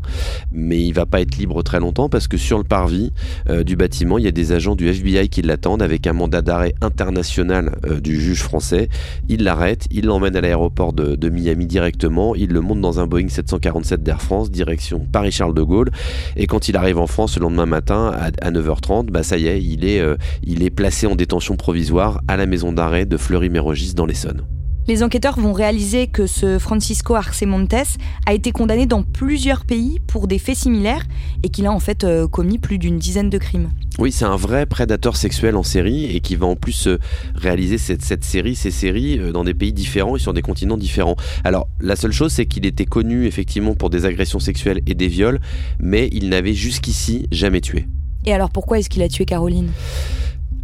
mais 0.51 0.83
il 0.83 0.93
va 0.93 1.05
pas 1.05 1.21
être 1.21 1.37
libre 1.37 1.61
très 1.63 1.79
longtemps 1.79 2.09
parce 2.09 2.27
que 2.27 2.37
sur 2.37 2.57
le 2.57 2.63
parvis 2.63 3.11
euh, 3.49 3.63
du 3.63 3.75
bâtiment, 3.75 4.17
il 4.17 4.25
y 4.25 4.27
a 4.27 4.31
des 4.31 4.51
agents 4.51 4.75
du 4.75 4.87
FBI 4.87 5.29
qui 5.29 5.41
l'attendent 5.41 5.81
avec 5.81 6.07
un 6.07 6.13
mandat 6.13 6.41
d'arrêt 6.41 6.73
international 6.81 7.77
euh, 7.85 7.99
du 7.99 8.19
juge 8.19 8.43
français. 8.43 8.89
Il 9.29 9.43
l'arrête, 9.43 9.87
il 9.91 10.05
l'emmène 10.05 10.35
à 10.35 10.41
l'aéroport 10.41 10.93
de, 10.93 11.29
Miami 11.29 11.65
directement, 11.65 12.35
il 12.35 12.49
le 12.49 12.61
monte 12.61 12.81
dans 12.81 12.99
un 12.99 13.07
Boeing 13.07 13.27
747 13.27 14.03
d'Air 14.03 14.21
France, 14.21 14.51
direction 14.51 14.99
Paris-Charles 15.11 15.53
de 15.53 15.63
Gaulle. 15.63 15.89
Et 16.35 16.47
quand 16.47 16.69
il 16.69 16.77
arrive 16.77 16.99
en 16.99 17.07
France 17.07 17.37
le 17.37 17.43
lendemain 17.43 17.65
matin 17.65 18.11
à, 18.41 18.51
9h30, 18.51 19.07
bah 19.07 19.23
ça 19.23 19.37
y 19.37 19.47
est, 19.47 19.63
il 19.63 19.85
est, 19.85 19.99
euh, 19.99 20.15
il 20.43 20.63
est 20.63 20.69
placé 20.69 21.07
en 21.07 21.15
détention 21.15 21.55
provisoire 21.55 22.21
à 22.27 22.37
la 22.37 22.45
maison 22.45 22.71
d'arrêt 22.71 23.05
de 23.05 23.17
Fleury-Mérogis 23.17 23.93
dans 23.95 24.05
l'Essonne. 24.05 24.43
Les 24.85 25.01
enquêteurs 25.01 25.39
vont 25.39 25.53
réaliser 25.53 26.07
que 26.07 26.27
ce 26.27 26.59
Francisco 26.59 27.15
Arce 27.15 27.43
Montes 27.43 27.97
a 28.25 28.33
été 28.33 28.51
condamné 28.51 28.85
dans 28.85 29.01
plusieurs 29.01 29.63
pays 29.63 30.01
pour 30.07 30.27
des 30.27 30.37
faits 30.39 30.57
similaires 30.57 31.05
et 31.41 31.47
qu'il 31.47 31.65
a 31.67 31.71
en 31.71 31.79
fait 31.79 32.03
euh, 32.03 32.27
commis 32.27 32.57
plus 32.57 32.77
d'une 32.77 32.99
dizaine 32.99 33.29
de 33.29 33.37
crimes. 33.37 33.69
Oui, 33.97 34.11
c'est 34.11 34.25
un 34.25 34.35
vrai 34.35 34.65
prédateur 34.65 35.15
sexuel 35.15 35.55
en 35.55 35.63
série 35.63 36.13
et 36.13 36.19
qui 36.19 36.35
va 36.35 36.47
en 36.47 36.57
plus 36.57 36.87
euh, 36.87 36.99
réaliser 37.33 37.77
cette, 37.77 38.01
cette, 38.01 38.25
série, 38.25 38.55
ces 38.55 38.71
séries 38.71 39.19
euh, 39.19 39.31
dans 39.31 39.45
des 39.45 39.53
pays 39.53 39.71
différents 39.71 40.17
et 40.17 40.19
sur 40.19 40.33
des 40.33 40.41
continents 40.41 40.77
différents. 40.77 41.15
Alors, 41.45 41.69
la 41.79 41.95
seule 41.95 42.11
chose, 42.11 42.33
c'est 42.33 42.45
qu'il 42.45 42.65
était 42.65 42.85
connu 42.85 43.25
effectivement 43.25 43.75
pour 43.75 43.89
des 43.89 44.03
agressions 44.03 44.39
sexuelles 44.41 44.81
et 44.85 44.95
des 44.95 45.07
viols, 45.07 45.39
mais 45.79 46.09
il 46.11 46.27
n'avait 46.27 46.53
jusqu'ici 46.53 47.27
jamais 47.31 47.61
tué. 47.61 47.87
Et 48.25 48.33
alors 48.33 48.49
pourquoi 48.49 48.79
est-ce 48.79 48.89
qu'il 48.89 49.01
a 49.01 49.07
tué 49.07 49.23
Caroline? 49.23 49.71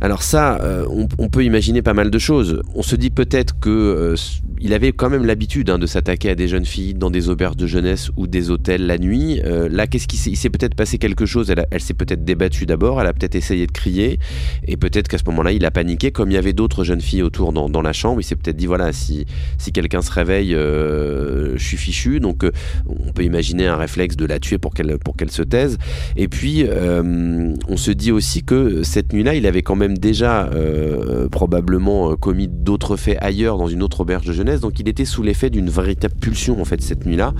Alors 0.02 0.24
ça, 0.24 0.62
euh, 0.62 0.86
on, 1.18 1.28
peut 1.28 1.44
imaginer 1.44 1.82
pas 1.82 1.94
mal 1.94 2.10
de 2.10 2.20
choses. 2.20 2.62
On 2.74 2.82
se 2.84 2.96
dit 2.96 3.10
peut-être 3.10 3.60
que 3.60 3.70
euh, 3.70 4.16
il 4.62 4.74
avait 4.74 4.94
quand 4.94 5.10
même 5.10 5.26
l'habitude 5.26 5.70
hein, 5.70 5.78
de 5.78 5.86
s'attaquer 5.86 6.30
à 6.30 6.36
des 6.36 6.48
jeunes 6.48 6.66
filles 6.66 6.94
dans 6.94 7.10
des 7.10 7.28
auberges 7.28 7.58
de 7.58 7.68
jeunesse 7.68 8.10
ou 8.16 8.26
des 8.26 8.50
hôtels 8.50 8.86
la 8.86 8.98
nuit. 8.98 9.42
Euh, 9.44 9.68
là, 9.70 9.88
qu'est-ce 9.88 10.08
qui 10.08 10.16
s'est, 10.16 10.30
il 10.30 10.38
s'est 10.38 10.50
peut-être 10.50 10.76
passé 10.76 10.98
quelque 11.00 11.26
chose. 11.26 11.54
Elle, 11.72 11.82
s'est 11.82 11.94
peut-être 11.94 12.24
débattue 12.24 12.66
d'abord. 12.66 13.02
Elle 13.02 13.08
a 13.08 13.14
peut-être 13.14 13.36
essayé 13.36 13.68
de 13.68 13.72
crier 13.74 14.20
et 14.66 14.78
peut-être 14.78 15.10
qu'à 15.10 15.18
ce 15.18 15.26
moment-là, 15.28 15.52
il 15.52 15.66
a 15.66 15.72
paniqué. 15.72 16.12
Comme 16.12 16.32
il 16.32 16.36
y 16.36 16.38
avait 16.38 16.54
d'autres 16.54 16.86
jeunes 16.86 17.02
filles 17.02 17.24
autour 17.24 17.52
dans, 17.52 17.82
la 17.82 17.94
chambre, 17.94 18.22
il 18.22 18.24
s'est 18.24 18.36
peut-être 18.36 18.58
dit 18.58 18.68
voilà, 18.68 18.94
si 18.94 19.26
quelqu'un 19.74 20.02
se 20.02 20.12
réveille, 20.12 20.52
je 20.52 21.58
suis 21.58 21.78
fichu. 21.78 22.22
Donc, 22.22 22.46
on 22.88 23.12
peut 23.12 23.24
imaginer 23.24 23.68
un 23.68 23.76
réflexe 23.76 24.16
de 24.16 24.26
la 24.26 24.40
tuer 24.40 24.58
pour 24.58 24.74
qu'elle 24.74 25.32
se 25.32 25.44
taise. 25.44 25.78
Et 26.16 26.30
puis, 26.30 26.66
on 26.70 27.78
se 27.78 27.92
dit 27.92 28.12
aussi 28.12 28.44
que 28.44 28.84
cette 28.84 29.12
nuit-là, 29.14 29.36
il 29.36 29.46
avait 29.46 29.62
quand 29.62 29.76
même 29.76 29.89
déjà 29.98 30.46
euh, 30.48 31.28
probablement 31.30 32.12
euh, 32.12 32.16
commis 32.16 32.48
d'autres 32.48 32.98
faits 32.98 33.18
ailleurs 33.22 33.58
dans 33.58 33.68
une 33.68 33.84
autre 33.84 34.02
auberge 34.02 34.26
de 34.26 34.34
jeunesse, 34.34 34.62
donc 34.62 34.80
il 34.80 34.88
était 34.88 35.06
sous 35.06 35.24
l'effet 35.24 35.50
d'une 35.50 35.70
véritable 35.70 36.16
pulsion 36.16 36.62
en 36.62 36.66
fait 36.66 36.82
cette 36.82 37.06
nuit-là. 37.06 37.34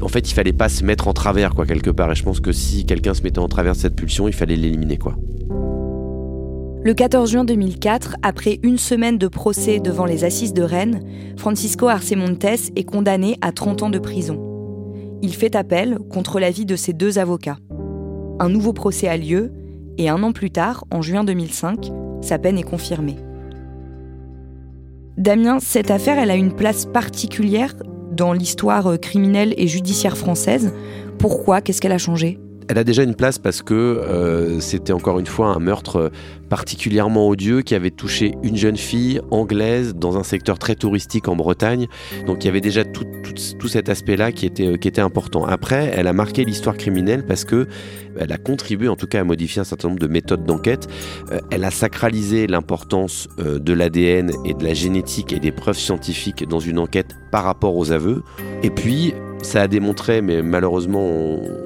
En 0.00 0.08
fait, 0.08 0.30
il 0.30 0.34
fallait 0.34 0.52
pas 0.52 0.68
se 0.68 0.84
mettre 0.84 1.08
en 1.08 1.12
travers 1.12 1.54
quoi 1.54 1.66
quelque 1.66 1.90
part, 1.90 2.12
et 2.12 2.14
je 2.14 2.22
pense 2.22 2.40
que 2.40 2.52
si 2.52 2.84
quelqu'un 2.84 3.14
se 3.14 3.22
mettait 3.22 3.38
en 3.38 3.48
travers 3.48 3.76
cette 3.76 3.96
pulsion, 3.96 4.28
il 4.28 4.34
fallait 4.34 4.56
l'éliminer 4.56 4.98
quoi. 4.98 5.16
Le 6.84 6.94
14 6.94 7.30
juin 7.30 7.44
2004, 7.44 8.16
après 8.22 8.60
une 8.62 8.78
semaine 8.78 9.18
de 9.18 9.26
procès 9.26 9.80
devant 9.80 10.04
les 10.04 10.24
assises 10.24 10.54
de 10.54 10.62
Rennes, 10.62 11.02
Francisco 11.36 11.88
Arce 11.88 12.12
Montes 12.14 12.70
est 12.76 12.84
condamné 12.84 13.36
à 13.40 13.52
30 13.52 13.82
ans 13.82 13.90
de 13.90 13.98
prison. 13.98 14.40
Il 15.20 15.34
fait 15.34 15.56
appel 15.56 15.98
contre 16.08 16.38
l'avis 16.38 16.64
de 16.64 16.76
ses 16.76 16.92
deux 16.92 17.18
avocats. 17.18 17.58
Un 18.38 18.48
nouveau 18.48 18.72
procès 18.72 19.08
a 19.08 19.16
lieu 19.16 19.50
et 19.98 20.08
un 20.08 20.22
an 20.22 20.32
plus 20.32 20.50
tard, 20.50 20.84
en 20.90 21.02
juin 21.02 21.24
2005, 21.24 21.90
sa 22.22 22.38
peine 22.38 22.56
est 22.56 22.62
confirmée. 22.62 23.16
Damien, 25.16 25.58
cette 25.60 25.90
affaire, 25.90 26.18
elle 26.18 26.30
a 26.30 26.36
une 26.36 26.54
place 26.54 26.86
particulière 26.86 27.74
dans 28.12 28.32
l'histoire 28.32 28.86
euh, 28.86 28.96
criminelle 28.96 29.52
et 29.56 29.66
judiciaire 29.66 30.16
française. 30.16 30.72
Pourquoi? 31.18 31.60
Qu'est-ce 31.60 31.80
qu'elle 31.80 31.92
a 31.92 31.98
changé? 31.98 32.38
Elle 32.68 32.78
a 32.78 32.84
déjà 32.84 33.02
une 33.02 33.14
place 33.14 33.38
parce 33.38 33.62
que 33.62 33.74
euh, 33.74 34.60
c'était 34.60 34.92
encore 34.92 35.18
une 35.18 35.26
fois 35.26 35.48
un 35.48 35.58
meurtre 35.58 36.10
particulièrement 36.50 37.28
odieux 37.28 37.62
qui 37.62 37.74
avait 37.74 37.90
touché 37.90 38.34
une 38.42 38.56
jeune 38.56 38.76
fille 38.76 39.20
anglaise 39.30 39.94
dans 39.94 40.16
un 40.16 40.22
secteur 40.22 40.58
très 40.58 40.74
touristique 40.74 41.28
en 41.28 41.36
Bretagne. 41.36 41.88
Donc 42.26 42.44
il 42.44 42.46
y 42.46 42.50
avait 42.50 42.60
déjà 42.60 42.84
tout, 42.84 43.06
cet 43.68 43.88
aspect-là 43.88 44.32
qui 44.32 44.46
était, 44.46 44.66
euh, 44.66 44.76
qui 44.76 44.88
était 44.88 45.00
important. 45.00 45.46
Après, 45.46 45.92
elle 45.94 46.06
a 46.06 46.12
marqué 46.12 46.44
l'histoire 46.44 46.76
criminelle 46.76 47.24
parce 47.24 47.44
que 47.44 47.66
elle 48.18 48.32
a 48.32 48.38
contribué 48.38 48.88
en 48.88 48.96
tout 48.96 49.06
cas 49.06 49.20
à 49.20 49.24
modifier 49.24 49.60
un 49.60 49.64
certain 49.64 49.88
nombre 49.88 50.00
de 50.00 50.06
méthodes 50.06 50.44
d'enquête. 50.44 50.88
Euh, 51.32 51.38
elle 51.50 51.64
a 51.64 51.70
sacralisé 51.70 52.46
l'importance 52.46 53.28
de 53.38 53.72
l'ADN 53.72 54.32
et 54.44 54.54
de 54.54 54.64
la 54.64 54.74
génétique 54.74 55.32
et 55.32 55.38
des 55.38 55.52
preuves 55.52 55.78
scientifiques 55.78 56.46
dans 56.46 56.60
une 56.60 56.78
enquête 56.78 57.14
par 57.30 57.44
rapport 57.44 57.76
aux 57.76 57.92
aveux. 57.92 58.22
Et 58.62 58.70
puis, 58.70 59.14
ça 59.42 59.62
a 59.62 59.68
démontré, 59.68 60.20
mais 60.20 60.42
malheureusement 60.42 61.00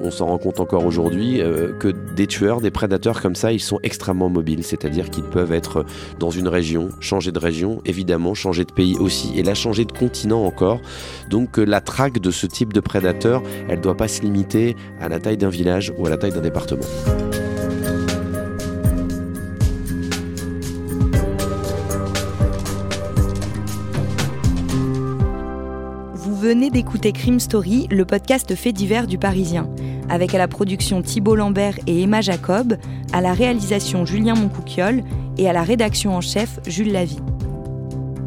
on, 0.01 0.11
s'en 0.11 0.27
rend 0.27 0.37
compte 0.37 0.59
encore 0.59 0.85
aujourd'hui, 0.85 1.41
euh, 1.41 1.73
que 1.73 1.87
des 1.87 2.27
tueurs, 2.27 2.61
des 2.61 2.71
prédateurs 2.71 3.21
comme 3.21 3.35
ça, 3.35 3.51
ils 3.51 3.59
sont 3.59 3.79
extrêmement 3.83 4.29
mobiles, 4.29 4.63
c'est-à-dire 4.63 5.09
qu'ils 5.09 5.23
peuvent 5.23 5.51
être 5.51 5.85
dans 6.19 6.29
une 6.29 6.47
région, 6.47 6.89
changer 6.99 7.31
de 7.31 7.39
région, 7.39 7.81
évidemment, 7.85 8.33
changer 8.33 8.65
de 8.65 8.71
pays 8.71 8.97
aussi, 8.99 9.31
et 9.35 9.43
là 9.43 9.53
changer 9.53 9.85
de 9.85 9.91
continent 9.91 10.45
encore. 10.45 10.81
Donc 11.29 11.59
euh, 11.59 11.63
la 11.63 11.81
traque 11.81 12.19
de 12.19 12.31
ce 12.31 12.47
type 12.47 12.73
de 12.73 12.79
prédateur, 12.79 13.41
elle 13.67 13.77
ne 13.77 13.83
doit 13.83 13.97
pas 13.97 14.07
se 14.07 14.21
limiter 14.21 14.75
à 14.99 15.09
la 15.09 15.19
taille 15.19 15.37
d'un 15.37 15.49
village 15.49 15.93
ou 15.97 16.05
à 16.05 16.09
la 16.09 16.17
taille 16.17 16.31
d'un 16.31 16.41
département. 16.41 16.85
Venez 26.31 26.69
d'écouter 26.69 27.11
Crime 27.11 27.39
Story, 27.39 27.87
le 27.91 28.05
podcast 28.05 28.55
fait 28.55 28.71
divers 28.71 29.07
du 29.07 29.17
Parisien, 29.17 29.69
avec 30.09 30.33
à 30.33 30.37
la 30.37 30.47
production 30.47 31.01
Thibault 31.01 31.35
Lambert 31.35 31.77
et 31.85 32.01
Emma 32.01 32.21
Jacob, 32.21 32.77
à 33.11 33.19
la 33.19 33.33
réalisation 33.33 34.05
Julien 34.05 34.35
Moncouquiole 34.35 35.03
et 35.37 35.49
à 35.49 35.53
la 35.53 35.63
rédaction 35.63 36.15
en 36.15 36.21
chef 36.21 36.59
Jules 36.65 36.91
Lavie. 36.91 37.19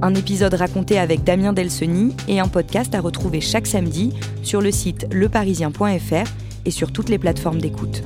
Un 0.03 0.15
épisode 0.15 0.55
raconté 0.55 0.99
avec 0.99 1.25
Damien 1.25 1.55
Delseny 1.55 2.15
et 2.29 2.39
un 2.39 2.49
podcast 2.49 2.95
à 2.95 3.01
retrouver 3.01 3.41
chaque 3.41 3.67
samedi 3.67 4.13
sur 4.43 4.61
le 4.61 4.71
site 4.71 5.07
leparisien.fr 5.11 6.31
et 6.67 6.71
sur 6.71 6.93
toutes 6.93 7.09
les 7.09 7.19
plateformes 7.19 7.61
d'écoute. 7.61 8.03